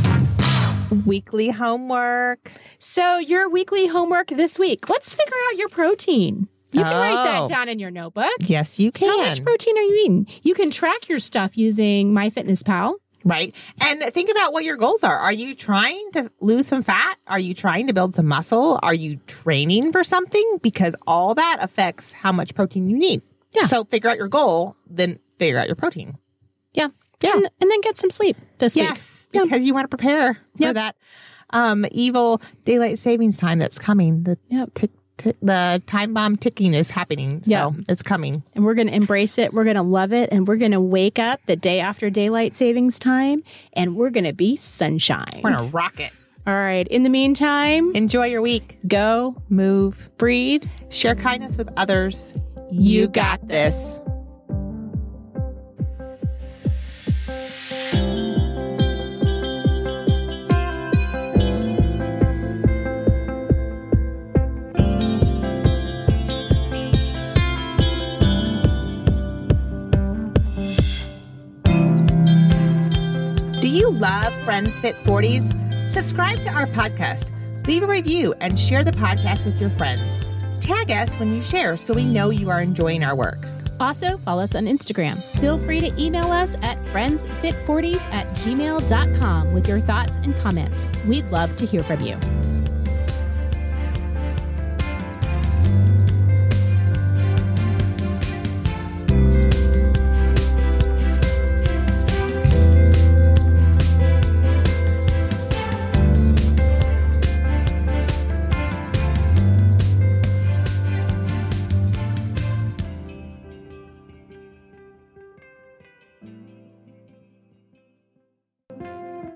Weekly 1.05 1.49
homework. 1.49 2.51
So, 2.79 3.17
your 3.17 3.49
weekly 3.49 3.87
homework 3.87 4.27
this 4.29 4.57
week. 4.57 4.89
Let's 4.89 5.13
figure 5.13 5.35
out 5.49 5.57
your 5.57 5.69
protein. 5.69 6.47
You 6.71 6.83
can 6.83 6.91
write 6.93 7.11
Oh. 7.39 7.47
that 7.47 7.49
down 7.49 7.67
in 7.69 7.79
your 7.79 7.89
notebook. 7.91 8.29
Yes, 8.41 8.79
you 8.79 8.91
can. 8.91 9.09
How 9.09 9.17
much 9.17 9.43
protein 9.43 9.77
are 9.77 9.81
you 9.81 9.95
eating? 10.03 10.27
You 10.43 10.53
can 10.53 10.69
track 10.69 11.09
your 11.09 11.19
stuff 11.19 11.57
using 11.57 12.11
MyFitnessPal. 12.11 12.93
Right. 13.25 13.53
And 13.81 14.01
think 14.13 14.29
about 14.31 14.53
what 14.53 14.63
your 14.63 14.77
goals 14.77 15.03
are. 15.03 15.17
Are 15.17 15.31
you 15.33 15.53
trying 15.55 16.09
to 16.13 16.31
lose 16.39 16.67
some 16.67 16.83
fat? 16.83 17.17
Are 17.27 17.39
you 17.39 17.53
trying 17.53 17.87
to 17.87 17.93
build 17.93 18.15
some 18.15 18.27
muscle? 18.27 18.79
Are 18.81 18.93
you 18.93 19.17
training 19.27 19.91
for 19.91 20.03
something? 20.03 20.57
Because 20.61 20.95
all 21.05 21.35
that 21.35 21.57
affects 21.59 22.13
how 22.13 22.31
much 22.31 22.55
protein 22.55 22.87
you 22.89 22.97
need. 22.97 23.21
Yeah. 23.53 23.63
So 23.63 23.83
figure 23.83 24.09
out 24.09 24.17
your 24.17 24.27
goal, 24.29 24.75
then 24.89 25.19
figure 25.37 25.57
out 25.59 25.67
your 25.67 25.75
protein. 25.75 26.17
Yeah. 26.73 26.89
Yeah. 27.21 27.33
And, 27.35 27.49
and 27.61 27.71
then 27.71 27.81
get 27.81 27.97
some 27.97 28.09
sleep 28.11 28.37
this 28.59 28.75
week. 28.75 28.85
Yes. 28.85 29.27
Because 29.31 29.63
you 29.65 29.73
want 29.73 29.89
to 29.89 29.95
prepare 29.95 30.37
for 30.57 30.73
that 30.73 30.95
um, 31.51 31.85
evil 31.91 32.41
daylight 32.65 32.99
savings 32.99 33.37
time 33.37 33.59
that's 33.59 33.77
coming. 33.79 34.23
The 34.23 34.37
Yep. 34.49 34.73
tick, 34.73 34.91
tick, 35.17 35.35
the 35.41 35.83
time 35.85 36.13
bomb 36.13 36.37
ticking 36.37 36.73
is 36.73 36.89
happening. 36.91 37.43
So 37.43 37.51
Yep. 37.51 37.73
it's 37.89 38.01
coming. 38.03 38.43
And 38.55 38.65
we're 38.65 38.73
going 38.73 38.87
to 38.87 38.93
embrace 38.95 39.37
it. 39.37 39.53
We're 39.53 39.65
going 39.65 39.75
to 39.75 39.81
love 39.83 40.13
it. 40.13 40.29
And 40.31 40.47
we're 40.47 40.55
going 40.57 40.71
to 40.71 40.81
wake 40.81 41.19
up 41.19 41.41
the 41.45 41.55
day 41.55 41.79
after 41.79 42.09
daylight 42.09 42.55
savings 42.55 42.97
time 42.99 43.43
and 43.73 43.95
we're 43.95 44.09
going 44.11 44.23
to 44.25 44.33
be 44.33 44.55
sunshine. 44.55 45.41
We're 45.43 45.51
going 45.51 45.69
to 45.69 45.75
rock 45.75 45.99
it. 45.99 46.11
All 46.47 46.53
right. 46.55 46.87
In 46.87 47.03
the 47.03 47.09
meantime, 47.09 47.95
Enjoy 47.95 48.25
your 48.25 48.41
week. 48.41 48.77
go, 48.87 49.35
Move. 49.49 50.09
breathe. 50.17 50.63
Share 50.89 51.13
kindness 51.13 51.57
with 51.57 51.69
others. 51.77 52.33
You 52.71 53.07
got 53.07 53.47
this. 53.47 53.99
You 73.69 73.89
love 73.89 74.33
Friends 74.45 74.79
Fit 74.79 74.95
40s? 75.03 75.91
Subscribe 75.91 76.39
to 76.39 76.49
our 76.49 76.67
podcast, 76.67 77.31
leave 77.67 77.83
a 77.83 77.87
review, 77.87 78.33
and 78.41 78.59
share 78.59 78.83
the 78.83 78.91
podcast 78.91 79.45
with 79.45 79.59
your 79.59 79.69
friends. 79.71 80.25
Tag 80.59 80.91
us 80.91 81.17
when 81.19 81.33
you 81.33 81.41
share 81.41 81.77
so 81.77 81.93
we 81.93 82.05
know 82.05 82.29
you 82.29 82.49
are 82.49 82.61
enjoying 82.61 83.03
our 83.03 83.15
work. 83.15 83.45
Also, 83.79 84.17
follow 84.17 84.43
us 84.43 84.55
on 84.55 84.65
Instagram. 84.65 85.21
Feel 85.39 85.57
free 85.65 85.79
to 85.79 86.01
email 86.01 86.31
us 86.31 86.55
at 86.61 86.83
friendsfit40s 86.85 88.01
at 88.13 88.27
gmail.com 88.37 89.53
with 89.53 89.67
your 89.67 89.79
thoughts 89.79 90.17
and 90.17 90.35
comments. 90.37 90.85
We'd 91.05 91.29
love 91.31 91.55
to 91.57 91.65
hear 91.65 91.83
from 91.83 92.01
you. 92.01 92.17